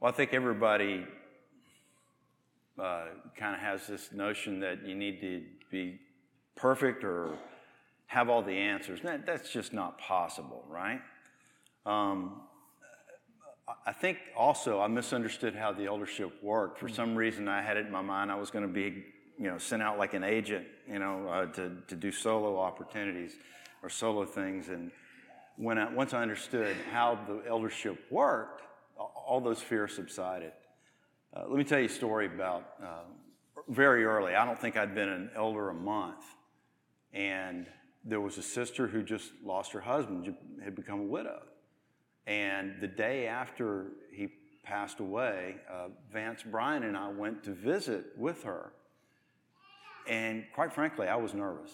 Well, 0.00 0.12
I 0.12 0.14
think 0.14 0.34
everybody 0.34 1.06
uh, 2.76 3.04
kind 3.36 3.54
of 3.54 3.60
has 3.60 3.86
this 3.86 4.10
notion 4.12 4.58
that 4.60 4.84
you 4.84 4.96
need 4.96 5.20
to 5.20 5.42
be 5.70 6.00
perfect 6.56 7.04
or 7.04 7.38
have 8.12 8.28
all 8.28 8.42
the 8.42 8.52
answers. 8.52 9.00
That, 9.00 9.24
that's 9.24 9.50
just 9.50 9.72
not 9.72 9.98
possible, 9.98 10.62
right? 10.68 11.00
Um, 11.86 12.42
I 13.86 13.92
think 13.92 14.18
also 14.36 14.82
I 14.82 14.86
misunderstood 14.86 15.54
how 15.54 15.72
the 15.72 15.86
eldership 15.86 16.30
worked. 16.42 16.78
For 16.78 16.90
some 16.90 17.16
reason, 17.16 17.48
I 17.48 17.62
had 17.62 17.78
it 17.78 17.86
in 17.86 17.92
my 17.92 18.02
mind 18.02 18.30
I 18.30 18.34
was 18.34 18.50
going 18.50 18.66
to 18.66 18.72
be, 18.72 19.06
you 19.38 19.48
know, 19.48 19.56
sent 19.56 19.82
out 19.82 19.96
like 19.96 20.12
an 20.12 20.24
agent, 20.24 20.66
you 20.86 20.98
know, 20.98 21.26
uh, 21.26 21.46
to, 21.52 21.72
to 21.88 21.96
do 21.96 22.12
solo 22.12 22.58
opportunities 22.58 23.32
or 23.82 23.88
solo 23.88 24.26
things. 24.26 24.68
And 24.68 24.90
when 25.56 25.78
I, 25.78 25.90
once 25.90 26.12
I 26.12 26.20
understood 26.20 26.76
how 26.92 27.18
the 27.26 27.42
eldership 27.48 27.98
worked, 28.10 28.60
all 28.98 29.40
those 29.40 29.62
fears 29.62 29.94
subsided. 29.94 30.52
Uh, 31.34 31.44
let 31.48 31.56
me 31.56 31.64
tell 31.64 31.78
you 31.78 31.86
a 31.86 31.88
story 31.88 32.26
about 32.26 32.74
uh, 32.84 33.04
very 33.68 34.04
early. 34.04 34.34
I 34.34 34.44
don't 34.44 34.58
think 34.58 34.76
I'd 34.76 34.94
been 34.94 35.08
an 35.08 35.30
elder 35.34 35.70
a 35.70 35.74
month. 35.74 36.24
And 37.14 37.66
there 38.04 38.20
was 38.20 38.38
a 38.38 38.42
sister 38.42 38.86
who 38.86 39.02
just 39.02 39.32
lost 39.44 39.72
her 39.72 39.80
husband, 39.80 40.34
had 40.62 40.74
become 40.74 41.00
a 41.00 41.04
widow. 41.04 41.42
And 42.26 42.74
the 42.80 42.88
day 42.88 43.26
after 43.26 43.86
he 44.12 44.28
passed 44.64 45.00
away, 45.00 45.56
uh, 45.70 45.88
Vance 46.12 46.42
Bryan 46.42 46.84
and 46.84 46.96
I 46.96 47.08
went 47.08 47.44
to 47.44 47.52
visit 47.52 48.06
with 48.16 48.42
her. 48.44 48.72
And 50.08 50.44
quite 50.54 50.72
frankly, 50.72 51.08
I 51.08 51.16
was 51.16 51.34
nervous. 51.34 51.70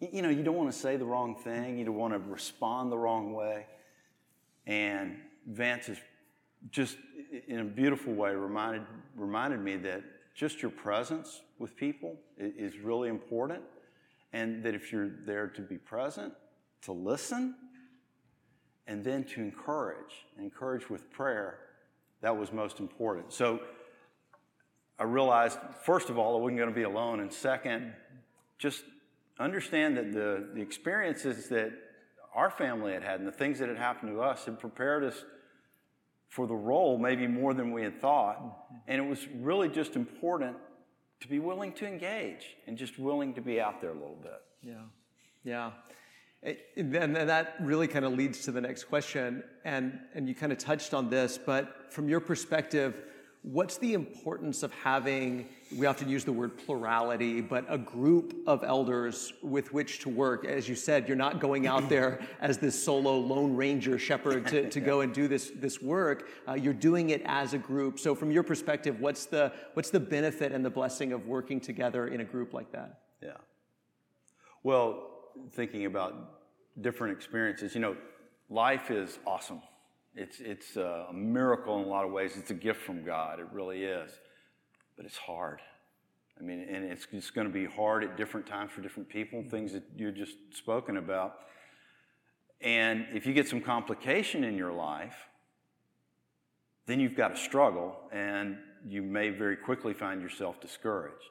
You 0.00 0.22
know, 0.22 0.28
you 0.28 0.42
don't 0.42 0.56
want 0.56 0.70
to 0.72 0.78
say 0.78 0.96
the 0.96 1.04
wrong 1.04 1.36
thing, 1.36 1.78
you 1.78 1.84
don't 1.84 1.96
want 1.96 2.12
to 2.12 2.18
respond 2.30 2.92
the 2.92 2.98
wrong 2.98 3.32
way. 3.32 3.66
And 4.66 5.18
Vance 5.46 5.88
is 5.88 5.98
just 6.70 6.96
in 7.46 7.60
a 7.60 7.64
beautiful 7.64 8.12
way 8.12 8.34
reminded, 8.34 8.82
reminded 9.16 9.60
me 9.60 9.76
that 9.76 10.02
just 10.34 10.62
your 10.62 10.70
presence 10.70 11.42
with 11.58 11.76
people 11.76 12.16
is 12.38 12.78
really 12.78 13.08
important. 13.08 13.62
And 14.34 14.64
that 14.64 14.74
if 14.74 14.92
you're 14.92 15.10
there 15.24 15.46
to 15.46 15.62
be 15.62 15.78
present, 15.78 16.34
to 16.82 16.92
listen, 16.92 17.54
and 18.88 19.04
then 19.04 19.22
to 19.24 19.40
encourage, 19.40 20.26
encourage 20.38 20.90
with 20.90 21.08
prayer, 21.10 21.60
that 22.20 22.36
was 22.36 22.52
most 22.52 22.80
important. 22.80 23.32
So 23.32 23.60
I 24.98 25.04
realized, 25.04 25.58
first 25.84 26.10
of 26.10 26.18
all, 26.18 26.36
I 26.36 26.40
wasn't 26.40 26.58
going 26.58 26.68
to 26.68 26.74
be 26.74 26.82
alone. 26.82 27.20
And 27.20 27.32
second, 27.32 27.92
just 28.58 28.82
understand 29.38 29.96
that 29.98 30.12
the, 30.12 30.48
the 30.52 30.60
experiences 30.60 31.48
that 31.50 31.72
our 32.34 32.50
family 32.50 32.92
had 32.92 33.04
had 33.04 33.20
and 33.20 33.28
the 33.28 33.32
things 33.32 33.60
that 33.60 33.68
had 33.68 33.78
happened 33.78 34.10
to 34.10 34.20
us 34.20 34.46
had 34.46 34.58
prepared 34.58 35.04
us 35.04 35.24
for 36.28 36.48
the 36.48 36.54
role 36.54 36.98
maybe 36.98 37.28
more 37.28 37.54
than 37.54 37.70
we 37.70 37.82
had 37.82 38.00
thought. 38.00 38.42
Mm-hmm. 38.42 38.74
And 38.88 39.00
it 39.00 39.08
was 39.08 39.28
really 39.28 39.68
just 39.68 39.94
important 39.94 40.56
to 41.24 41.28
be 41.30 41.38
willing 41.38 41.72
to 41.72 41.86
engage 41.86 42.54
and 42.66 42.76
just 42.76 42.98
willing 42.98 43.32
to 43.32 43.40
be 43.40 43.58
out 43.58 43.80
there 43.80 43.90
a 43.90 43.94
little 43.94 44.18
bit. 44.22 44.42
Yeah. 44.62 44.82
Yeah. 45.42 45.70
And 46.76 47.16
that 47.16 47.56
really 47.62 47.88
kind 47.88 48.04
of 48.04 48.12
leads 48.12 48.40
to 48.40 48.52
the 48.52 48.60
next 48.60 48.84
question. 48.84 49.42
And, 49.64 49.98
and 50.14 50.28
you 50.28 50.34
kind 50.34 50.52
of 50.52 50.58
touched 50.58 50.92
on 50.92 51.08
this, 51.08 51.38
but 51.38 51.90
from 51.90 52.10
your 52.10 52.20
perspective, 52.20 53.02
what's 53.44 53.76
the 53.76 53.92
importance 53.92 54.62
of 54.62 54.72
having, 54.72 55.46
we 55.76 55.84
often 55.84 56.08
use 56.08 56.24
the 56.24 56.32
word 56.32 56.56
plurality, 56.56 57.42
but 57.42 57.66
a 57.68 57.76
group 57.76 58.34
of 58.46 58.64
elders 58.64 59.34
with 59.42 59.70
which 59.72 59.98
to 60.00 60.08
work? 60.08 60.46
As 60.46 60.66
you 60.66 60.74
said, 60.74 61.06
you're 61.06 61.16
not 61.16 61.40
going 61.40 61.66
out 61.66 61.90
there 61.90 62.26
as 62.40 62.56
this 62.56 62.82
solo 62.82 63.18
lone 63.18 63.54
ranger 63.54 63.98
shepherd 63.98 64.46
to, 64.48 64.70
to 64.70 64.80
go 64.80 65.02
and 65.02 65.12
do 65.12 65.28
this, 65.28 65.52
this 65.54 65.82
work. 65.82 66.28
Uh, 66.48 66.54
you're 66.54 66.72
doing 66.72 67.10
it 67.10 67.20
as 67.26 67.52
a 67.52 67.58
group. 67.58 67.98
So 67.98 68.14
from 68.14 68.30
your 68.30 68.42
perspective, 68.42 68.98
what's 68.98 69.26
the, 69.26 69.52
what's 69.74 69.90
the 69.90 70.00
benefit 70.00 70.50
and 70.50 70.64
the 70.64 70.70
blessing 70.70 71.12
of 71.12 71.26
working 71.26 71.60
together 71.60 72.08
in 72.08 72.22
a 72.22 72.24
group 72.24 72.54
like 72.54 72.72
that? 72.72 73.00
Yeah. 73.22 73.36
Well, 74.62 75.10
thinking 75.52 75.84
about 75.84 76.14
different 76.80 77.14
experiences. 77.14 77.74
You 77.74 77.82
know, 77.82 77.96
life 78.48 78.90
is 78.90 79.18
awesome. 79.26 79.60
It's, 80.16 80.40
it's 80.40 80.76
a 80.76 81.08
miracle 81.12 81.78
in 81.80 81.84
a 81.84 81.88
lot 81.88 82.04
of 82.04 82.12
ways. 82.12 82.36
It's 82.36 82.50
a 82.50 82.54
gift 82.54 82.82
from 82.82 83.04
God. 83.04 83.40
It 83.40 83.46
really 83.52 83.84
is. 83.84 84.10
But 84.96 85.06
it's 85.06 85.16
hard. 85.16 85.60
I 86.38 86.42
mean, 86.42 86.66
and 86.68 86.84
it's, 86.84 87.06
it's 87.12 87.30
going 87.30 87.46
to 87.46 87.52
be 87.52 87.64
hard 87.64 88.04
at 88.04 88.16
different 88.16 88.46
times 88.46 88.72
for 88.72 88.80
different 88.80 89.08
people, 89.08 89.40
mm-hmm. 89.40 89.50
things 89.50 89.72
that 89.72 89.84
you 89.96 90.12
just 90.12 90.36
spoken 90.52 90.96
about. 90.96 91.36
And 92.60 93.06
if 93.12 93.26
you 93.26 93.34
get 93.34 93.48
some 93.48 93.60
complication 93.60 94.44
in 94.44 94.56
your 94.56 94.72
life, 94.72 95.16
then 96.86 97.00
you've 97.00 97.16
got 97.16 97.32
a 97.32 97.36
struggle, 97.36 97.96
and 98.12 98.58
you 98.86 99.02
may 99.02 99.30
very 99.30 99.56
quickly 99.56 99.94
find 99.94 100.20
yourself 100.20 100.60
discouraged. 100.60 101.24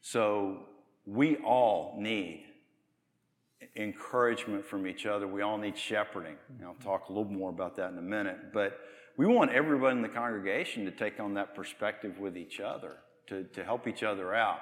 So 0.00 0.60
we 1.06 1.36
all 1.36 1.96
need 1.98 2.44
encouragement 3.76 4.64
from 4.64 4.86
each 4.86 5.06
other. 5.06 5.26
We 5.26 5.42
all 5.42 5.58
need 5.58 5.76
shepherding. 5.76 6.36
And 6.48 6.66
I'll 6.66 6.74
talk 6.74 7.08
a 7.08 7.12
little 7.12 7.30
more 7.30 7.50
about 7.50 7.76
that 7.76 7.90
in 7.90 7.98
a 7.98 8.02
minute. 8.02 8.52
But 8.52 8.78
we 9.16 9.26
want 9.26 9.52
everybody 9.52 9.96
in 9.96 10.02
the 10.02 10.08
congregation 10.08 10.84
to 10.84 10.90
take 10.90 11.18
on 11.18 11.34
that 11.34 11.54
perspective 11.54 12.18
with 12.18 12.36
each 12.36 12.60
other, 12.60 12.96
to, 13.28 13.44
to 13.44 13.64
help 13.64 13.88
each 13.88 14.02
other 14.02 14.34
out. 14.34 14.60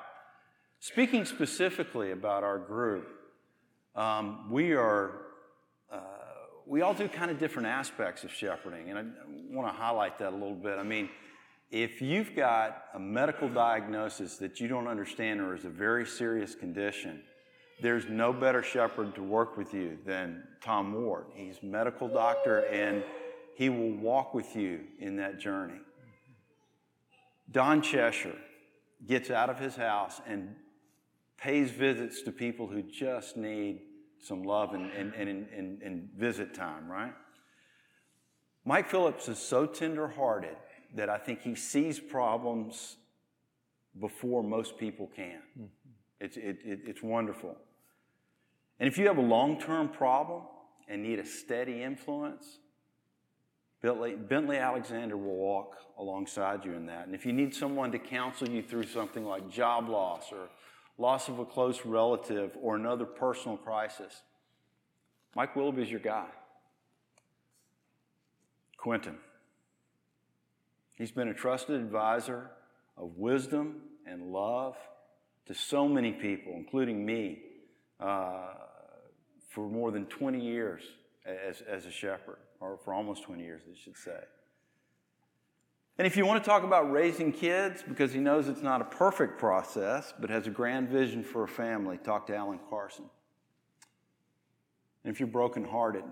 Speaking 0.81 1.25
specifically 1.25 2.13
about 2.13 2.43
our 2.43 2.59
group, 2.59 3.09
um, 3.95 4.51
we 4.51 4.73
are, 4.73 5.13
uh, 5.91 5.99
we 6.67 6.83
all 6.83 6.95
do 6.95 7.09
kind 7.09 7.31
of 7.31 7.39
different 7.39 7.69
aspects 7.69 8.25
of 8.25 8.33
shepherding. 8.33 8.91
And 8.91 8.99
I 8.99 9.05
want 9.51 9.69
to 9.69 9.79
highlight 9.79 10.19
that 10.19 10.31
a 10.33 10.37
little 10.37 10.55
bit. 10.55 10.79
I 10.79 10.83
mean, 10.83 11.09
if 11.71 12.01
you've 12.01 12.35
got 12.37 12.85
a 12.95 12.99
medical 12.99 13.49
diagnosis 13.49 14.37
that 14.37 14.61
you 14.61 14.69
don't 14.69 14.87
understand 14.87 15.41
or 15.41 15.55
is 15.55 15.65
a 15.65 15.71
very 15.71 16.07
serious 16.07 16.55
condition, 16.55 17.23
there's 17.81 18.07
no 18.09 18.33
better 18.33 18.63
shepherd 18.63 19.15
to 19.15 19.23
work 19.23 19.57
with 19.57 19.75
you 19.75 19.99
than 20.07 20.43
Tom 20.63 20.93
Ward. 20.95 21.27
He's 21.35 21.63
medical 21.63 22.09
doctor 22.09 22.61
and 22.67 23.05
he 23.55 23.69
will 23.69 23.93
walk 23.93 24.35
with 24.35 24.57
you 24.57 24.81
in 24.99 25.17
that 25.17 25.39
journey. 25.39 25.81
Don 27.51 27.83
Cheshire 27.83 28.37
gets 29.07 29.31
out 29.31 29.51
of 29.51 29.59
his 29.59 29.77
house 29.77 30.21
and 30.27 30.55
pays 31.39 31.71
visits 31.71 32.23
to 32.23 32.33
people 32.33 32.67
who 32.67 32.83
just 32.83 33.37
need 33.37 33.81
some 34.21 34.43
love 34.43 34.73
and, 34.73 34.91
and, 34.93 35.13
and, 35.15 35.47
and, 35.55 35.83
and 35.83 36.09
visit 36.17 36.55
time, 36.55 36.91
right? 36.91 37.13
Mike 38.65 38.89
Phillips 38.89 39.29
is 39.29 39.39
so 39.39 39.67
tenderhearted 39.67 40.57
that 40.95 41.09
I 41.09 41.19
think 41.19 41.43
he 41.43 41.55
sees 41.55 42.01
problems 42.01 42.97
before 44.01 44.43
most 44.43 44.79
people 44.79 45.09
can. 45.15 45.41
Mm-hmm. 45.59 45.65
It's, 46.21 46.37
it, 46.37 46.59
it, 46.65 46.81
it's 46.87 47.03
wonderful. 47.03 47.57
And 48.79 48.89
if 48.89 48.99
you 48.99 49.07
have 49.07 49.19
a 49.19 49.23
long 49.23 49.61
term 49.61 49.89
problem 49.89 50.43
and 50.89 51.03
need 51.03 51.19
a 51.19 51.25
steady 51.25 51.83
influence, 51.83 52.59
Bentley, 53.83 54.57
Alexander 54.59 55.17
will 55.17 55.37
walk 55.37 55.77
alongside 55.99 56.65
you 56.65 56.73
in 56.73 56.87
that. 56.87 57.07
And 57.07 57.15
if 57.15 57.25
you 57.25 57.33
need 57.33 57.55
someone 57.55 57.93
to 57.93 57.99
counsel 57.99 58.49
you 58.49 58.63
through 58.63 58.85
something 58.85 59.25
like 59.25 59.49
job 59.51 59.89
loss 59.89 60.33
or 60.33 60.49
loss 60.99 61.29
of 61.29 61.39
a 61.39 61.45
close 61.45 61.85
relative 61.85 62.57
or 62.61 62.77
another 62.77 63.05
personal 63.05 63.57
crisis, 63.57 64.23
Mike 65.35 65.55
Willoughby 65.55 65.83
is 65.83 65.91
your 65.91 66.01
guy. 66.01 66.27
Quentin. 68.77 69.17
He's 70.95 71.11
been 71.11 71.29
a 71.29 71.35
trusted 71.35 71.77
advisor 71.77 72.51
of 72.97 73.17
wisdom 73.17 73.83
and 74.07 74.33
love 74.33 74.77
to 75.47 75.55
so 75.55 75.87
many 75.89 76.13
people, 76.13 76.55
including 76.57 77.05
me, 77.05 77.43
uh, 78.01 78.55
for 79.57 79.71
more 79.71 79.91
than 79.91 80.05
20 80.05 80.39
years 80.39 80.83
as, 81.25 81.63
as 81.63 81.87
a 81.87 81.91
shepherd, 81.91 82.37
or 82.61 82.77
for 82.77 82.93
almost 82.93 83.23
20 83.23 83.43
years, 83.43 83.63
I 83.67 83.75
should 83.75 83.97
say. 83.97 84.21
And 85.97 86.07
if 86.07 86.15
you 86.15 86.27
want 86.27 86.45
to 86.45 86.47
talk 86.47 86.63
about 86.63 86.93
raising 86.93 87.33
kids, 87.33 87.83
because 87.83 88.13
he 88.13 88.21
knows 88.21 88.49
it's 88.49 88.61
not 88.61 88.83
a 88.83 88.85
perfect 88.85 89.39
process, 89.39 90.13
but 90.21 90.29
has 90.29 90.47
a 90.47 90.51
grand 90.51 90.91
vision 90.91 91.23
for 91.23 91.43
a 91.43 91.49
family, 91.49 91.97
talk 91.97 92.27
to 92.27 92.37
Alan 92.37 92.61
Carson. 92.69 93.07
And 95.05 95.15
if 95.15 95.21
you're 95.21 95.27
brokenhearted 95.27 96.05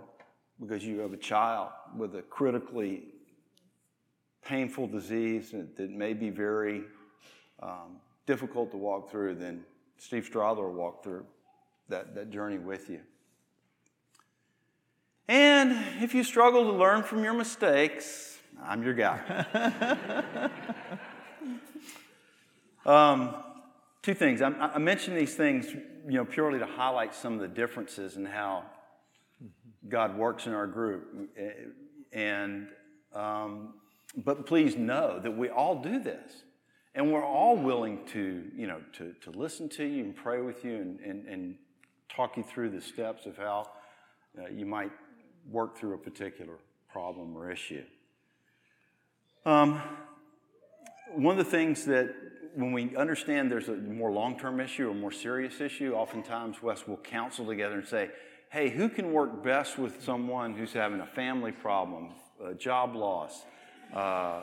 because 0.59 0.83
you 0.83 1.01
have 1.01 1.13
a 1.13 1.19
child 1.19 1.69
with 1.99 2.15
a 2.17 2.23
critically 2.23 3.09
painful 4.43 4.87
disease 4.87 5.53
that 5.77 5.91
may 5.91 6.15
be 6.15 6.31
very 6.31 6.85
um, 7.63 8.01
difficult 8.25 8.71
to 8.71 8.79
walk 8.79 9.11
through, 9.11 9.35
then 9.35 9.67
Steve 9.99 10.25
Strother 10.25 10.63
will 10.63 10.73
walk 10.73 11.05
through 11.05 11.27
that, 11.91 12.15
that 12.15 12.31
journey 12.31 12.57
with 12.57 12.89
you. 12.89 13.01
And 15.27 16.03
if 16.03 16.15
you 16.15 16.23
struggle 16.23 16.65
to 16.65 16.73
learn 16.73 17.03
from 17.03 17.25
your 17.25 17.33
mistakes, 17.33 18.39
I'm 18.63 18.83
your 18.83 18.93
guy. 18.93 20.51
um, 22.87 23.35
two 24.03 24.15
things. 24.15 24.43
I, 24.43 24.51
I 24.51 24.79
mentioned 24.79 25.17
these 25.17 25.35
things, 25.35 25.67
you 25.73 26.19
know, 26.19 26.27
purely 26.27 26.59
to 26.59 26.67
highlight 26.67 27.15
some 27.15 27.33
of 27.35 27.41
the 27.41 27.49
differences 27.49 28.17
in 28.17 28.27
how 28.27 28.65
God 29.89 30.17
works 30.17 30.47
in 30.47 30.53
our 30.53 30.67
group. 30.67 31.31
And, 32.13 32.69
um, 33.15 33.75
but 34.15 34.45
please 34.45 34.77
know 34.77 35.19
that 35.21 35.35
we 35.35 35.49
all 35.49 35.83
do 35.83 36.01
this. 36.01 36.43
And 36.95 37.13
we're 37.13 37.25
all 37.25 37.57
willing 37.57 38.05
to, 38.09 38.45
you 38.55 38.67
know, 38.67 38.81
to, 38.99 39.15
to 39.23 39.31
listen 39.31 39.69
to 39.71 39.85
you 39.85 40.05
and 40.05 40.15
pray 40.15 40.43
with 40.43 40.65
you 40.65 40.77
and, 40.77 41.01
and, 41.01 41.27
and 41.27 41.55
talk 42.09 42.37
you 42.37 42.43
through 42.43 42.71
the 42.71 42.81
steps 42.81 43.27
of 43.27 43.37
how 43.37 43.67
uh, 44.39 44.49
you 44.49 44.67
might 44.67 44.93
work 45.51 45.77
through 45.77 45.95
a 45.95 45.99
particular 45.99 46.55
problem 46.91 47.37
or 47.37 47.51
issue. 47.51 47.85
Um, 49.45 49.81
one 51.13 51.39
of 51.39 51.45
the 51.45 51.51
things 51.51 51.85
that 51.85 52.15
when 52.55 52.73
we 52.73 52.97
understand 52.97 53.51
there's 53.51 53.69
a 53.69 53.75
more 53.75 54.13
long-term 54.13 54.61
issue 54.61 54.89
or 54.89 54.95
more 54.95 55.13
serious 55.13 55.61
issue, 55.61 55.93
oftentimes 55.93 56.63
Wes 56.63 56.87
will 56.87 56.97
counsel 56.97 57.47
together 57.47 57.75
and 57.77 57.87
say, 57.87 58.11
hey, 58.51 58.71
who 58.71 58.89
can 58.89 59.13
work 59.13 59.43
best 59.43 59.79
with 59.79 60.03
someone 60.03 60.55
who's 60.55 60.73
having 60.73 61.01
a 61.01 61.07
family 61.07 61.51
problem, 61.51 62.11
a 62.45 62.55
job 62.55 62.95
loss, 62.95 63.43
uh, 63.93 64.43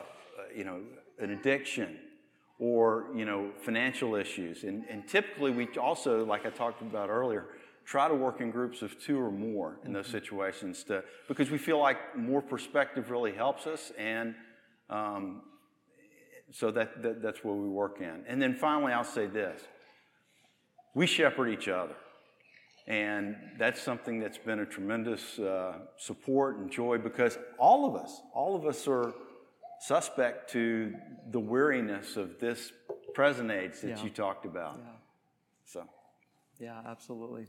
you 0.54 0.64
know, 0.64 0.80
an 1.18 1.30
addiction, 1.30 1.96
or 2.58 3.06
you 3.16 3.24
know, 3.24 3.50
financial 3.62 4.14
issues. 4.14 4.64
And, 4.64 4.84
and 4.88 5.08
typically, 5.08 5.50
we 5.50 5.66
also, 5.78 6.24
like 6.24 6.44
I 6.46 6.50
talked 6.50 6.82
about 6.82 7.08
earlier, 7.08 7.46
try 7.84 8.08
to 8.08 8.14
work 8.14 8.40
in 8.40 8.50
groups 8.50 8.82
of 8.82 8.98
two 9.00 9.20
or 9.20 9.30
more 9.30 9.78
in 9.84 9.92
those 9.92 10.06
situations 10.06 10.84
to, 10.84 11.02
because 11.28 11.50
we 11.50 11.58
feel 11.58 11.78
like 11.78 12.16
more 12.16 12.42
perspective 12.42 13.10
really 13.10 13.32
helps 13.32 13.66
us 13.66 13.92
and 13.98 14.34
um, 14.90 15.42
so 16.52 16.70
that, 16.70 17.02
that, 17.02 17.22
that's 17.22 17.42
what 17.42 17.56
we 17.56 17.68
work 17.68 18.00
in. 18.00 18.24
And 18.28 18.40
then 18.40 18.54
finally 18.54 18.92
i'll 18.92 19.04
say 19.04 19.26
this. 19.26 19.60
We 20.94 21.06
shepherd 21.06 21.48
each 21.48 21.68
other. 21.68 21.94
And 22.86 23.36
that's 23.58 23.80
something 23.80 24.18
that's 24.18 24.38
been 24.38 24.58
a 24.58 24.66
tremendous 24.66 25.38
uh, 25.38 25.78
support 25.96 26.58
and 26.58 26.70
joy 26.70 26.98
because 26.98 27.38
all 27.58 27.88
of 27.88 27.94
us 27.94 28.20
all 28.34 28.56
of 28.56 28.66
us 28.66 28.88
are 28.88 29.14
suspect 29.80 30.50
to 30.50 30.94
the 31.30 31.40
weariness 31.40 32.16
of 32.16 32.38
this 32.38 32.72
present 33.14 33.50
age 33.50 33.80
that 33.82 33.88
yeah. 33.88 34.04
you 34.04 34.10
talked 34.10 34.44
about. 34.44 34.78
Yeah. 34.78 34.90
so. 35.64 35.84
Yeah 36.58 36.80
absolutely 36.86 37.46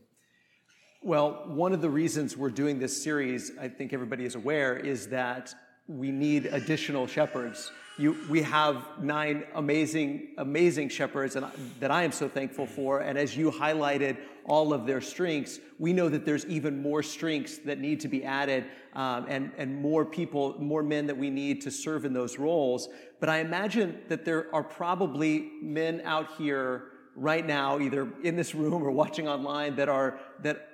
well, 1.04 1.44
one 1.48 1.74
of 1.74 1.82
the 1.82 1.90
reasons 1.90 2.38
we're 2.38 2.50
doing 2.50 2.80
this 2.80 3.04
series, 3.04 3.52
I 3.60 3.68
think 3.68 3.92
everybody 3.92 4.24
is 4.24 4.36
aware, 4.36 4.78
is 4.78 5.08
that 5.08 5.54
we 5.88 6.12
need 6.12 6.46
additional 6.46 7.08
shepherds. 7.08 7.72
You, 7.98 8.18
we 8.30 8.42
have 8.42 8.88
nine 9.02 9.44
amazing, 9.54 10.30
amazing 10.38 10.90
shepherds 10.90 11.36
and, 11.36 11.46
that 11.82 11.92
I 11.92 12.04
am 12.04 12.14
so 12.14 12.30
thankful 12.30 12.66
for. 12.66 13.02
And 13.02 13.18
as 13.18 13.36
you 13.36 13.52
highlighted 13.52 14.18
all 14.46 14.74
of 14.74 14.86
their 14.86 15.02
strengths, 15.02 15.60
we 15.78 15.92
know 15.92 16.08
that 16.08 16.26
there's 16.26 16.46
even 16.46 16.82
more 16.82 17.04
strengths 17.04 17.58
that 17.60 17.80
need 17.80 18.00
to 18.00 18.08
be 18.08 18.24
added 18.24 18.66
um, 18.94 19.26
and, 19.28 19.52
and 19.58 19.76
more 19.76 20.06
people, 20.06 20.56
more 20.60 20.84
men 20.84 21.06
that 21.08 21.18
we 21.18 21.30
need 21.30 21.62
to 21.62 21.72
serve 21.72 22.06
in 22.06 22.14
those 22.14 22.40
roles. 22.40 22.88
But 23.20 23.28
I 23.28 23.40
imagine 23.40 24.00
that 24.08 24.24
there 24.24 24.48
are 24.56 24.64
probably 24.64 25.52
men 25.62 26.02
out 26.06 26.30
here 26.38 26.86
right 27.16 27.46
now, 27.46 27.80
either 27.80 28.12
in 28.24 28.36
this 28.38 28.56
room 28.56 28.82
or 28.82 28.90
watching 28.90 29.28
online, 29.28 29.76
that 29.76 29.90
are, 29.90 30.20
that 30.42 30.70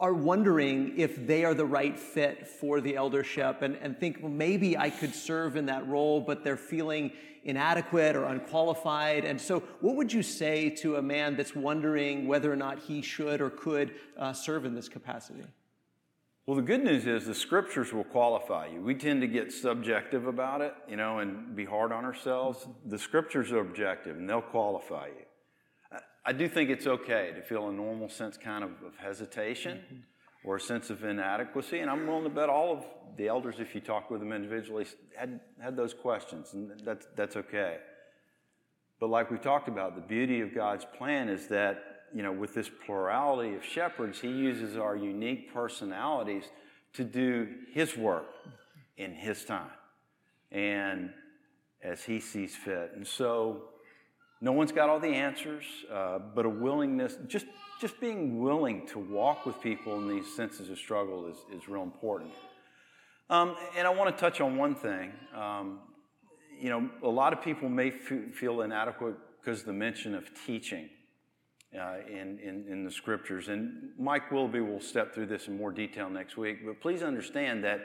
are 0.00 0.14
wondering 0.14 0.94
if 0.96 1.26
they 1.26 1.44
are 1.44 1.54
the 1.54 1.66
right 1.66 1.98
fit 1.98 2.48
for 2.48 2.80
the 2.80 2.96
eldership 2.96 3.60
and, 3.60 3.76
and 3.76 3.98
think, 4.00 4.18
well, 4.22 4.32
maybe 4.32 4.76
I 4.76 4.88
could 4.88 5.14
serve 5.14 5.56
in 5.56 5.66
that 5.66 5.86
role, 5.86 6.20
but 6.20 6.42
they're 6.42 6.56
feeling 6.56 7.12
inadequate 7.44 8.16
or 8.16 8.24
unqualified. 8.24 9.24
And 9.24 9.38
so, 9.40 9.60
what 9.80 9.96
would 9.96 10.12
you 10.12 10.22
say 10.22 10.70
to 10.76 10.96
a 10.96 11.02
man 11.02 11.36
that's 11.36 11.54
wondering 11.54 12.26
whether 12.26 12.50
or 12.50 12.56
not 12.56 12.78
he 12.78 13.02
should 13.02 13.40
or 13.40 13.50
could 13.50 13.94
uh, 14.18 14.32
serve 14.32 14.64
in 14.64 14.74
this 14.74 14.88
capacity? 14.88 15.44
Well, 16.46 16.56
the 16.56 16.62
good 16.62 16.82
news 16.82 17.06
is 17.06 17.26
the 17.26 17.34
scriptures 17.34 17.92
will 17.92 18.04
qualify 18.04 18.68
you. 18.68 18.80
We 18.80 18.94
tend 18.94 19.20
to 19.20 19.28
get 19.28 19.52
subjective 19.52 20.26
about 20.26 20.62
it, 20.62 20.74
you 20.88 20.96
know, 20.96 21.18
and 21.18 21.54
be 21.54 21.64
hard 21.64 21.92
on 21.92 22.04
ourselves. 22.04 22.66
The 22.86 22.98
scriptures 22.98 23.52
are 23.52 23.60
objective 23.60 24.16
and 24.16 24.28
they'll 24.28 24.40
qualify 24.40 25.08
you. 25.08 25.26
I 26.24 26.32
do 26.32 26.48
think 26.48 26.70
it's 26.70 26.86
okay 26.86 27.32
to 27.34 27.42
feel 27.42 27.68
a 27.68 27.72
normal 27.72 28.08
sense 28.08 28.36
kind 28.36 28.62
of, 28.62 28.70
of 28.86 28.96
hesitation 28.98 29.78
mm-hmm. 29.78 30.00
or 30.44 30.56
a 30.56 30.60
sense 30.60 30.90
of 30.90 31.02
inadequacy. 31.02 31.78
And 31.78 31.90
I'm 31.90 32.06
willing 32.06 32.24
to 32.24 32.30
bet 32.30 32.48
all 32.48 32.72
of 32.72 32.84
the 33.16 33.28
elders, 33.28 33.56
if 33.58 33.74
you 33.74 33.80
talk 33.80 34.10
with 34.10 34.20
them 34.20 34.32
individually, 34.32 34.86
had, 35.16 35.40
had 35.60 35.76
those 35.76 35.94
questions, 35.94 36.52
and 36.52 36.70
that's, 36.84 37.06
that's 37.16 37.36
okay. 37.36 37.78
But 39.00 39.08
like 39.08 39.30
we 39.30 39.38
talked 39.38 39.68
about, 39.68 39.94
the 39.94 40.02
beauty 40.02 40.40
of 40.40 40.54
God's 40.54 40.84
plan 40.84 41.28
is 41.28 41.48
that, 41.48 41.82
you 42.14 42.22
know, 42.22 42.32
with 42.32 42.54
this 42.54 42.70
plurality 42.84 43.54
of 43.54 43.64
shepherds, 43.64 44.20
He 44.20 44.28
uses 44.28 44.76
our 44.76 44.96
unique 44.96 45.52
personalities 45.54 46.44
to 46.94 47.04
do 47.04 47.48
His 47.72 47.96
work 47.96 48.26
in 48.98 49.12
His 49.12 49.44
time 49.44 49.70
and 50.52 51.10
as 51.82 52.04
He 52.04 52.20
sees 52.20 52.54
fit. 52.54 52.92
And 52.94 53.06
so, 53.06 53.69
no 54.40 54.52
one's 54.52 54.72
got 54.72 54.88
all 54.88 54.98
the 54.98 55.08
answers, 55.08 55.64
uh, 55.92 56.18
but 56.34 56.46
a 56.46 56.48
willingness, 56.48 57.18
just, 57.26 57.46
just 57.80 58.00
being 58.00 58.40
willing 58.40 58.86
to 58.86 58.98
walk 58.98 59.44
with 59.44 59.60
people 59.60 60.00
in 60.00 60.08
these 60.08 60.34
senses 60.34 60.70
of 60.70 60.78
struggle 60.78 61.26
is, 61.26 61.36
is 61.54 61.68
real 61.68 61.82
important. 61.82 62.30
Um, 63.28 63.54
and 63.76 63.86
I 63.86 63.90
want 63.90 64.16
to 64.16 64.20
touch 64.20 64.40
on 64.40 64.56
one 64.56 64.74
thing. 64.74 65.12
Um, 65.36 65.80
you 66.58 66.70
know, 66.70 66.90
a 67.02 67.08
lot 67.08 67.32
of 67.32 67.42
people 67.42 67.68
may 67.68 67.88
f- 67.88 68.34
feel 68.34 68.62
inadequate 68.62 69.16
because 69.40 69.62
the 69.62 69.72
mention 69.72 70.14
of 70.14 70.30
teaching 70.46 70.88
uh, 71.78 71.98
in, 72.08 72.38
in, 72.38 72.66
in, 72.68 72.84
the 72.84 72.90
scriptures. 72.90 73.48
And 73.48 73.90
Mike 73.98 74.30
Willoughby 74.30 74.60
will 74.60 74.80
step 74.80 75.14
through 75.14 75.26
this 75.26 75.46
in 75.46 75.56
more 75.56 75.70
detail 75.70 76.10
next 76.10 76.36
week. 76.36 76.66
But 76.66 76.80
please 76.80 77.02
understand 77.02 77.62
that 77.64 77.80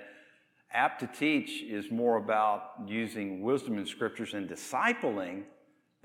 apt 0.73 1.01
to 1.01 1.07
teach 1.07 1.61
is 1.61 1.91
more 1.91 2.17
about 2.17 2.71
using 2.87 3.41
wisdom 3.41 3.77
in 3.77 3.85
scriptures 3.85 4.33
and 4.33 4.49
discipling 4.49 5.43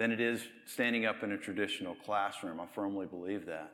than 0.00 0.12
it 0.12 0.20
is 0.20 0.42
standing 0.64 1.04
up 1.04 1.22
in 1.22 1.32
a 1.32 1.36
traditional 1.36 1.94
classroom. 1.94 2.58
I 2.58 2.64
firmly 2.74 3.04
believe 3.04 3.44
that. 3.44 3.70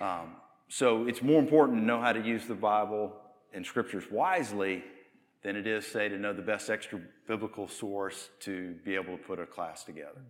Um, 0.00 0.36
so 0.68 1.08
it's 1.08 1.22
more 1.22 1.40
important 1.40 1.80
to 1.80 1.84
know 1.84 2.00
how 2.00 2.12
to 2.12 2.24
use 2.24 2.46
the 2.46 2.54
Bible 2.54 3.12
and 3.52 3.66
scriptures 3.66 4.04
wisely 4.12 4.84
than 5.42 5.56
it 5.56 5.66
is, 5.66 5.84
say, 5.84 6.08
to 6.08 6.16
know 6.16 6.32
the 6.32 6.40
best 6.40 6.70
extra 6.70 7.00
biblical 7.26 7.66
source 7.66 8.28
to 8.42 8.76
be 8.84 8.94
able 8.94 9.16
to 9.16 9.22
put 9.24 9.40
a 9.40 9.44
class 9.44 9.82
together. 9.82 10.22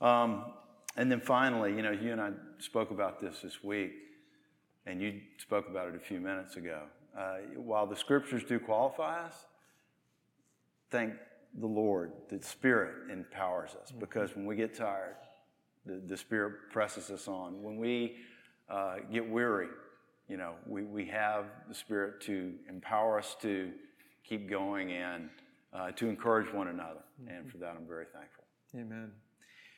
Um, 0.00 0.52
and 0.96 1.10
then 1.10 1.20
finally, 1.20 1.74
you 1.74 1.82
know, 1.82 1.90
you 1.90 2.12
and 2.12 2.20
I 2.20 2.30
spoke 2.60 2.92
about 2.92 3.20
this 3.20 3.40
this 3.40 3.64
week, 3.64 3.90
and 4.86 5.02
you 5.02 5.20
spoke 5.38 5.68
about 5.68 5.88
it 5.88 5.96
a 5.96 5.98
few 5.98 6.20
minutes 6.20 6.54
ago. 6.54 6.82
Uh, 7.18 7.38
while 7.56 7.88
the 7.88 7.96
scriptures 7.96 8.44
do 8.44 8.60
qualify 8.60 9.24
us, 9.24 9.34
thank 10.92 11.14
the 11.58 11.66
Lord, 11.66 12.12
the 12.28 12.42
Spirit 12.42 13.10
empowers 13.10 13.70
us 13.80 13.90
mm-hmm. 13.90 14.00
because 14.00 14.34
when 14.34 14.46
we 14.46 14.56
get 14.56 14.74
tired, 14.74 15.16
the, 15.84 16.00
the 16.06 16.16
Spirit 16.16 16.70
presses 16.70 17.10
us 17.10 17.28
on. 17.28 17.62
When 17.62 17.76
we 17.76 18.16
uh, 18.70 18.96
get 19.12 19.28
weary, 19.28 19.68
you 20.28 20.36
know, 20.36 20.54
we, 20.66 20.82
we 20.82 21.04
have 21.06 21.46
the 21.68 21.74
Spirit 21.74 22.20
to 22.22 22.54
empower 22.68 23.18
us 23.18 23.36
to 23.42 23.70
keep 24.24 24.48
going 24.48 24.92
and 24.92 25.28
uh, 25.72 25.90
to 25.92 26.08
encourage 26.08 26.52
one 26.52 26.68
another. 26.68 27.00
Mm-hmm. 27.20 27.34
And 27.34 27.50
for 27.50 27.58
that, 27.58 27.74
I'm 27.78 27.86
very 27.86 28.06
thankful. 28.12 28.44
Amen. 28.74 29.12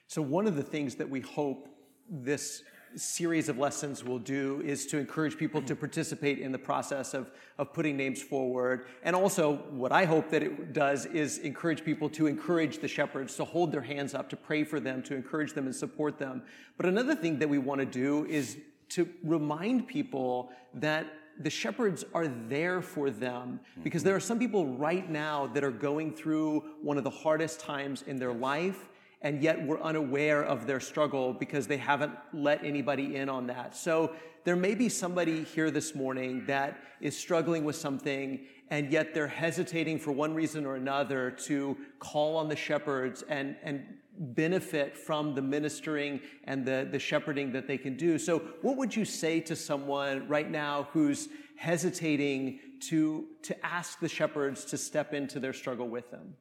So, 0.06 0.22
one 0.22 0.46
of 0.46 0.54
the 0.54 0.62
things 0.62 0.94
that 0.96 1.08
we 1.08 1.20
hope 1.20 1.68
this 2.08 2.62
series 2.96 3.48
of 3.48 3.58
lessons 3.58 4.04
will 4.04 4.18
do 4.18 4.62
is 4.64 4.86
to 4.86 4.98
encourage 4.98 5.36
people 5.36 5.60
to 5.62 5.76
participate 5.76 6.38
in 6.38 6.52
the 6.52 6.58
process 6.58 7.14
of, 7.14 7.30
of 7.58 7.72
putting 7.72 7.96
names 7.96 8.22
forward. 8.22 8.86
And 9.02 9.14
also, 9.14 9.56
what 9.70 9.92
I 9.92 10.04
hope 10.04 10.30
that 10.30 10.42
it 10.42 10.72
does 10.72 11.06
is 11.06 11.38
encourage 11.38 11.84
people 11.84 12.08
to 12.10 12.26
encourage 12.26 12.78
the 12.78 12.88
shepherds, 12.88 13.36
to 13.36 13.44
hold 13.44 13.72
their 13.72 13.82
hands 13.82 14.14
up, 14.14 14.28
to 14.30 14.36
pray 14.36 14.64
for 14.64 14.80
them, 14.80 15.02
to 15.04 15.14
encourage 15.14 15.52
them 15.52 15.66
and 15.66 15.74
support 15.74 16.18
them. 16.18 16.42
But 16.76 16.86
another 16.86 17.14
thing 17.14 17.38
that 17.38 17.48
we 17.48 17.58
want 17.58 17.80
to 17.80 17.86
do 17.86 18.26
is 18.26 18.58
to 18.90 19.08
remind 19.22 19.88
people 19.88 20.50
that 20.74 21.06
the 21.40 21.50
shepherds 21.50 22.04
are 22.14 22.28
there 22.28 22.80
for 22.80 23.10
them 23.10 23.58
because 23.82 24.04
there 24.04 24.14
are 24.14 24.20
some 24.20 24.38
people 24.38 24.66
right 24.76 25.10
now 25.10 25.48
that 25.48 25.64
are 25.64 25.70
going 25.70 26.12
through 26.12 26.60
one 26.80 26.96
of 26.96 27.02
the 27.02 27.10
hardest 27.10 27.58
times 27.58 28.02
in 28.02 28.18
their 28.18 28.32
life 28.32 28.88
and 29.24 29.42
yet 29.42 29.60
we're 29.66 29.80
unaware 29.80 30.44
of 30.44 30.66
their 30.66 30.78
struggle 30.78 31.32
because 31.32 31.66
they 31.66 31.78
haven't 31.78 32.12
let 32.34 32.62
anybody 32.62 33.16
in 33.16 33.30
on 33.30 33.46
that. 33.46 33.74
So 33.74 34.14
there 34.44 34.54
may 34.54 34.74
be 34.74 34.90
somebody 34.90 35.42
here 35.42 35.70
this 35.70 35.94
morning 35.94 36.44
that 36.46 36.78
is 37.00 37.16
struggling 37.16 37.64
with 37.64 37.74
something 37.74 38.44
and 38.68 38.92
yet 38.92 39.14
they're 39.14 39.26
hesitating 39.26 39.98
for 39.98 40.12
one 40.12 40.34
reason 40.34 40.66
or 40.66 40.76
another 40.76 41.30
to 41.30 41.76
call 41.98 42.36
on 42.36 42.48
the 42.48 42.56
shepherds 42.56 43.24
and, 43.30 43.56
and 43.62 43.84
benefit 44.18 44.96
from 44.96 45.34
the 45.34 45.40
ministering 45.40 46.20
and 46.44 46.66
the, 46.66 46.86
the 46.90 46.98
shepherding 46.98 47.50
that 47.52 47.66
they 47.66 47.78
can 47.78 47.96
do. 47.96 48.18
So 48.18 48.40
what 48.60 48.76
would 48.76 48.94
you 48.94 49.06
say 49.06 49.40
to 49.40 49.56
someone 49.56 50.28
right 50.28 50.50
now 50.50 50.88
who's 50.92 51.30
hesitating 51.56 52.60
to, 52.88 53.24
to 53.42 53.64
ask 53.64 54.00
the 54.00 54.08
shepherds 54.08 54.66
to 54.66 54.76
step 54.76 55.14
into 55.14 55.40
their 55.40 55.54
struggle 55.54 55.88
with 55.88 56.10
them? 56.10 56.34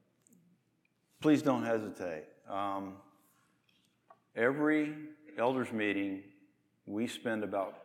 Please 1.21 1.41
don't 1.41 1.63
hesitate. 1.63 2.25
Um, 2.49 2.93
every 4.35 4.95
elders 5.37 5.71
meeting, 5.71 6.23
we 6.85 7.07
spend 7.07 7.43
about 7.43 7.75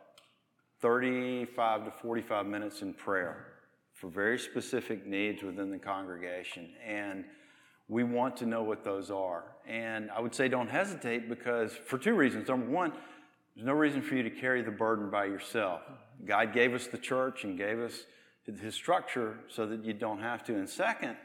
35 0.81 1.85
to 1.85 1.91
45 1.91 2.45
minutes 2.45 2.81
in 2.81 2.93
prayer 2.93 3.45
for 3.93 4.09
very 4.09 4.39
specific 4.39 5.05
needs 5.05 5.43
within 5.43 5.71
the 5.71 5.77
congregation. 5.77 6.69
And 6.85 7.25
we 7.89 8.03
want 8.03 8.37
to 8.37 8.45
know 8.45 8.63
what 8.63 8.83
those 8.83 9.11
are. 9.11 9.43
And 9.67 10.09
I 10.11 10.21
would 10.21 10.33
say 10.33 10.47
don't 10.47 10.69
hesitate 10.69 11.27
because, 11.27 11.73
for 11.73 11.97
two 11.97 12.13
reasons. 12.13 12.47
Number 12.47 12.67
one, 12.67 12.93
there's 13.55 13.65
no 13.65 13.73
reason 13.73 14.01
for 14.01 14.15
you 14.15 14.23
to 14.23 14.29
carry 14.29 14.61
the 14.61 14.71
burden 14.71 15.09
by 15.09 15.25
yourself. 15.25 15.81
God 16.25 16.53
gave 16.53 16.73
us 16.73 16.87
the 16.87 16.97
church 16.97 17.43
and 17.43 17.57
gave 17.57 17.79
us 17.79 18.05
his 18.61 18.73
structure 18.73 19.37
so 19.47 19.65
that 19.65 19.83
you 19.83 19.93
don't 19.93 20.21
have 20.21 20.43
to. 20.45 20.55
And 20.55 20.69
second, 20.69 21.17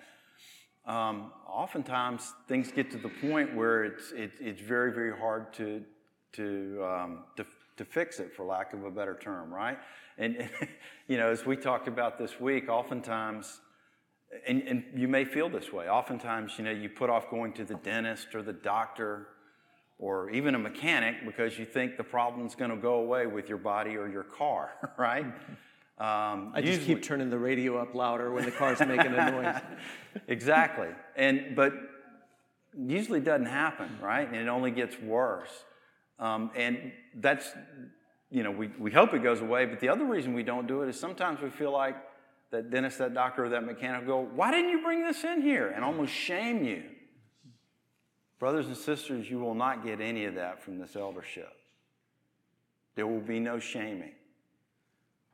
um, 0.86 1.32
oftentimes 1.48 2.34
things 2.48 2.70
get 2.70 2.90
to 2.90 2.98
the 2.98 3.08
point 3.08 3.54
where 3.54 3.84
it's, 3.84 4.12
it, 4.12 4.32
it's 4.40 4.60
very, 4.60 4.92
very 4.92 5.16
hard 5.16 5.52
to, 5.54 5.82
to, 6.32 6.84
um, 6.84 7.24
to, 7.36 7.46
to 7.76 7.84
fix 7.84 8.20
it, 8.20 8.34
for 8.34 8.44
lack 8.44 8.72
of 8.72 8.84
a 8.84 8.90
better 8.90 9.18
term, 9.20 9.52
right? 9.52 9.78
And, 10.18 10.48
you 11.08 11.16
know, 11.16 11.30
as 11.30 11.46
we 11.46 11.56
talked 11.56 11.88
about 11.88 12.18
this 12.18 12.38
week, 12.38 12.68
oftentimes, 12.68 13.60
and, 14.46 14.62
and 14.62 14.84
you 14.94 15.08
may 15.08 15.24
feel 15.24 15.48
this 15.48 15.72
way, 15.72 15.88
oftentimes, 15.88 16.52
you 16.58 16.64
know, 16.64 16.70
you 16.70 16.88
put 16.88 17.08
off 17.08 17.30
going 17.30 17.52
to 17.54 17.64
the 17.64 17.76
dentist 17.76 18.34
or 18.34 18.42
the 18.42 18.52
doctor 18.52 19.28
or 19.98 20.28
even 20.30 20.54
a 20.54 20.58
mechanic 20.58 21.24
because 21.24 21.58
you 21.58 21.64
think 21.64 21.96
the 21.96 22.04
problem's 22.04 22.54
going 22.54 22.70
to 22.70 22.76
go 22.76 22.94
away 22.94 23.26
with 23.26 23.48
your 23.48 23.58
body 23.58 23.96
or 23.96 24.08
your 24.08 24.24
car, 24.24 24.72
right? 24.98 25.26
Um, 25.96 26.50
I 26.54 26.60
just 26.60 26.82
keep 26.82 27.02
turning 27.02 27.30
the 27.30 27.38
radio 27.38 27.78
up 27.78 27.94
louder 27.94 28.32
when 28.32 28.44
the 28.44 28.50
car's 28.50 28.80
making 28.80 29.14
a 29.14 29.30
noise. 29.30 29.60
exactly, 30.28 30.88
and 31.14 31.54
but 31.54 31.72
usually 32.76 33.20
doesn't 33.20 33.46
happen, 33.46 33.98
right? 34.02 34.26
And 34.26 34.36
it 34.36 34.48
only 34.48 34.70
gets 34.70 34.98
worse. 34.98 35.50
Um, 36.18 36.50
and 36.56 36.92
that's, 37.16 37.48
you 38.30 38.42
know, 38.42 38.50
we, 38.50 38.68
we 38.78 38.90
hope 38.90 39.14
it 39.14 39.22
goes 39.22 39.40
away. 39.40 39.66
But 39.66 39.80
the 39.80 39.88
other 39.88 40.04
reason 40.04 40.34
we 40.34 40.42
don't 40.42 40.66
do 40.66 40.82
it 40.82 40.88
is 40.88 40.98
sometimes 40.98 41.40
we 41.40 41.50
feel 41.50 41.72
like 41.72 41.96
that 42.50 42.70
dentist, 42.70 42.98
that 42.98 43.14
doctor, 43.14 43.44
or 43.44 43.48
that 43.50 43.64
mechanic 43.64 44.06
go, 44.06 44.20
"Why 44.20 44.50
didn't 44.50 44.70
you 44.70 44.82
bring 44.82 45.02
this 45.02 45.24
in 45.24 45.42
here?" 45.42 45.68
and 45.68 45.84
almost 45.84 46.12
shame 46.12 46.64
you. 46.64 46.82
Brothers 48.38 48.66
and 48.66 48.76
sisters, 48.76 49.30
you 49.30 49.38
will 49.38 49.54
not 49.54 49.84
get 49.84 50.00
any 50.00 50.24
of 50.24 50.34
that 50.34 50.62
from 50.62 50.78
this 50.78 50.96
eldership. 50.96 51.52
There 52.94 53.06
will 53.06 53.20
be 53.20 53.40
no 53.40 53.58
shaming. 53.58 54.12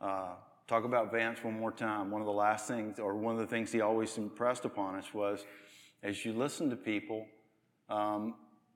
Uh, 0.00 0.34
talk 0.71 0.85
about 0.85 1.11
Vance 1.11 1.43
one 1.43 1.59
more 1.59 1.73
time. 1.73 2.12
One 2.12 2.21
of 2.21 2.27
the 2.27 2.33
last 2.33 2.68
things, 2.68 3.01
or 3.01 3.16
one 3.16 3.35
of 3.35 3.41
the 3.41 3.47
things 3.47 3.73
he 3.73 3.81
always 3.81 4.16
impressed 4.16 4.64
upon 4.64 4.95
us 4.95 5.12
was 5.12 5.45
as 6.05 6.25
you 6.25 6.33
listen 6.33 6.71
to 6.71 6.77
people, 6.77 7.27
um, 7.89 8.35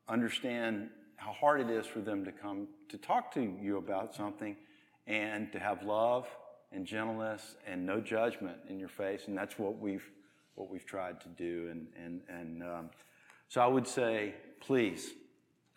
understand 0.09 0.91
how 1.15 1.33
hard 1.33 1.61
it 1.61 1.71
is 1.71 1.87
for 1.87 2.01
them 2.01 2.25
to 2.25 2.33
come 2.33 2.67
to 2.89 2.99
talk 2.99 3.33
to 3.35 3.41
you 3.63 3.77
about 3.77 4.13
something 4.13 4.57
and 5.07 5.53
to 5.53 5.61
have 5.61 5.85
love 5.85 6.27
and 6.73 6.85
gentleness 6.85 7.55
and 7.65 7.87
no 7.87 8.01
judgment 8.01 8.57
in 8.69 8.81
your 8.81 8.89
face. 8.89 9.23
And 9.29 9.39
that's 9.39 9.57
what 9.57 9.79
we've, 9.79 10.05
what 10.57 10.69
we've 10.69 10.85
tried 10.85 11.21
to 11.21 11.29
do. 11.29 11.69
And, 11.71 11.87
and, 12.05 12.21
and 12.29 12.63
um, 12.65 12.91
so 13.49 13.61
I 13.61 13.69
would 13.69 13.87
say, 13.87 14.35
please 14.61 15.13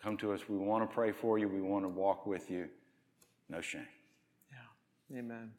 come 0.02 0.16
to 0.16 0.32
us. 0.32 0.48
We 0.48 0.56
want 0.56 0.88
to 0.88 0.92
pray 0.92 1.12
for 1.12 1.38
you. 1.38 1.46
We 1.46 1.60
want 1.62 1.84
to 1.84 1.88
walk 1.88 2.26
with 2.26 2.50
you. 2.50 2.68
No 3.48 3.60
shame. 3.60 3.86
Yeah. 4.50 5.18
Amen. 5.20 5.52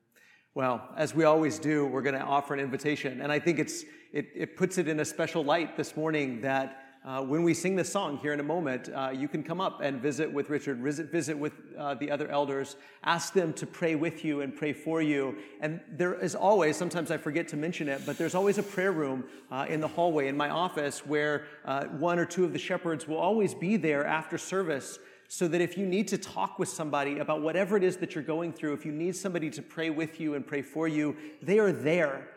Well, 0.60 0.82
as 0.98 1.16
we 1.16 1.24
always 1.24 1.58
do, 1.58 1.86
we're 1.86 2.02
going 2.02 2.20
to 2.20 2.22
offer 2.22 2.54
an 2.54 2.60
invitation. 2.60 3.22
And 3.22 3.32
I 3.32 3.40
think 3.40 3.60
it's, 3.60 3.86
it, 4.12 4.28
it 4.36 4.58
puts 4.58 4.78
it 4.78 4.90
in 4.90 5.00
a 5.00 5.06
special 5.06 5.42
light 5.42 5.78
this 5.78 5.96
morning 5.96 6.42
that 6.42 6.84
uh, 7.06 7.22
when 7.22 7.44
we 7.44 7.54
sing 7.54 7.78
this 7.78 7.90
song 7.90 8.18
here 8.18 8.34
in 8.34 8.42
a 8.42 8.44
moment, 8.44 8.90
uh, 8.90 9.10
you 9.16 9.30
can 9.30 9.42
come 9.42 9.62
up 9.62 9.80
and 9.80 10.02
visit 10.02 10.30
with 10.30 10.50
Richard, 10.50 10.80
visit, 10.80 11.38
with 11.38 11.54
uh, 11.78 11.94
the 11.94 12.12
other 12.12 12.28
elders, 12.28 12.76
ask 13.06 13.32
them 13.32 13.54
to 13.54 13.66
pray 13.66 13.96
with 13.96 14.26
you 14.26 14.42
and 14.42 14.54
pray 14.54 14.74
for 14.74 15.02
you. 15.02 15.38
And 15.62 15.80
there 15.94 16.16
is 16.16 16.36
always, 16.36 16.76
sometimes 16.76 17.10
I 17.10 17.16
forget 17.16 17.48
to 17.48 17.56
mention 17.56 17.88
it, 17.88 18.06
but 18.06 18.18
there's 18.18 18.36
always 18.36 18.58
a 18.58 18.64
prayer 18.64 18.92
room 18.92 19.24
uh, 19.50 19.66
in 19.70 19.80
the 19.80 19.88
hallway 19.88 20.28
in 20.28 20.36
my 20.36 20.50
office 20.50 21.06
where 21.06 21.46
uh, 21.64 21.86
one 21.86 22.20
or 22.20 22.26
two 22.26 22.44
of 22.44 22.52
the 22.52 22.60
shepherds 22.60 23.08
will 23.08 23.16
always 23.16 23.54
be 23.54 23.78
there 23.78 24.06
after 24.06 24.38
service 24.38 25.00
so 25.30 25.48
that 25.48 25.62
if 25.62 25.78
you 25.78 25.86
need 25.86 26.10
to 26.10 26.18
talk 26.18 26.60
with 26.60 26.68
somebody 26.68 27.20
about 27.20 27.42
whatever 27.42 27.78
it 27.78 27.84
is 27.84 27.98
that 27.98 28.16
you're 28.16 28.24
going 28.24 28.52
through, 28.52 28.74
if 28.74 28.86
you 28.86 28.92
need 28.92 29.16
somebody 29.16 29.50
to 29.52 29.62
pray 29.62 29.90
with 29.90 30.20
you 30.20 30.34
and 30.34 30.46
pray 30.46 30.62
for 30.62 30.90
you, 30.90 31.16
they 31.42 31.60
are 31.60 31.72
there 31.72 32.28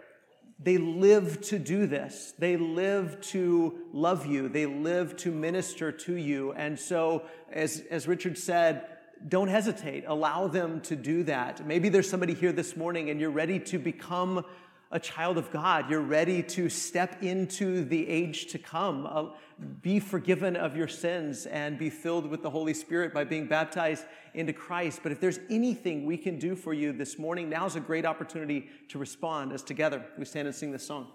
they 0.63 0.79
live 0.79 1.41
to 1.43 1.59
do 1.59 1.87
this. 1.87 2.35
They 2.39 2.57
live 2.57 3.21
to 3.33 3.81
love 3.93 4.27
you. 4.27 4.49
They 4.49 4.67
live 4.67 5.17
to 5.19 5.33
minister 5.33 5.91
to 5.91 6.15
you. 6.15 6.53
And 6.53 6.79
so, 6.79 7.25
as, 7.53 7.83
as 7.91 8.07
Richard 8.07 8.39
said, 8.39 8.87
don't 9.29 9.49
hesitate. 9.49 10.05
Allow 10.07 10.49
them 10.49 10.81
to 10.83 10.97
do 10.97 11.25
that. 11.25 11.67
Maybe 11.67 11.89
there's 11.89 12.09
somebody 12.09 12.35
here 12.35 12.53
this 12.53 12.77
morning 12.77 13.11
and 13.11 13.21
you're 13.21 13.31
ready 13.31 13.59
to 13.61 13.79
become 13.79 14.45
a 14.93 15.01
child 15.01 15.39
of 15.39 15.51
God. 15.51 15.91
You're 15.91 16.01
ready 16.01 16.43
to 16.43 16.69
step 16.69 17.23
into 17.23 17.85
the 17.85 18.07
age 18.07 18.47
to 18.49 18.59
come. 18.59 19.07
Uh, 19.07 19.31
be 19.81 19.99
forgiven 19.99 20.55
of 20.55 20.77
your 20.77 20.87
sins 20.87 21.47
and 21.47 21.79
be 21.79 21.89
filled 21.89 22.27
with 22.27 22.43
the 22.43 22.51
Holy 22.51 22.75
Spirit 22.75 23.15
by 23.15 23.25
being 23.25 23.47
baptized 23.47 24.05
into 24.35 24.53
Christ. 24.53 25.01
But 25.03 25.11
if 25.11 25.19
there's 25.19 25.41
anything 25.49 26.05
we 26.05 26.19
can 26.19 26.39
do 26.39 26.55
for 26.55 26.75
you 26.75 26.93
this 26.93 27.19
morning, 27.19 27.49
now's 27.49 27.75
a 27.75 27.81
great 27.81 28.05
opportunity 28.05 28.69
to 28.89 28.99
respond 28.99 29.53
as 29.53 29.63
together 29.63 30.05
we 30.19 30.27
stand 30.27 30.47
and 30.47 30.55
sing 30.55 30.73
this 30.73 30.87
song. 30.87 31.09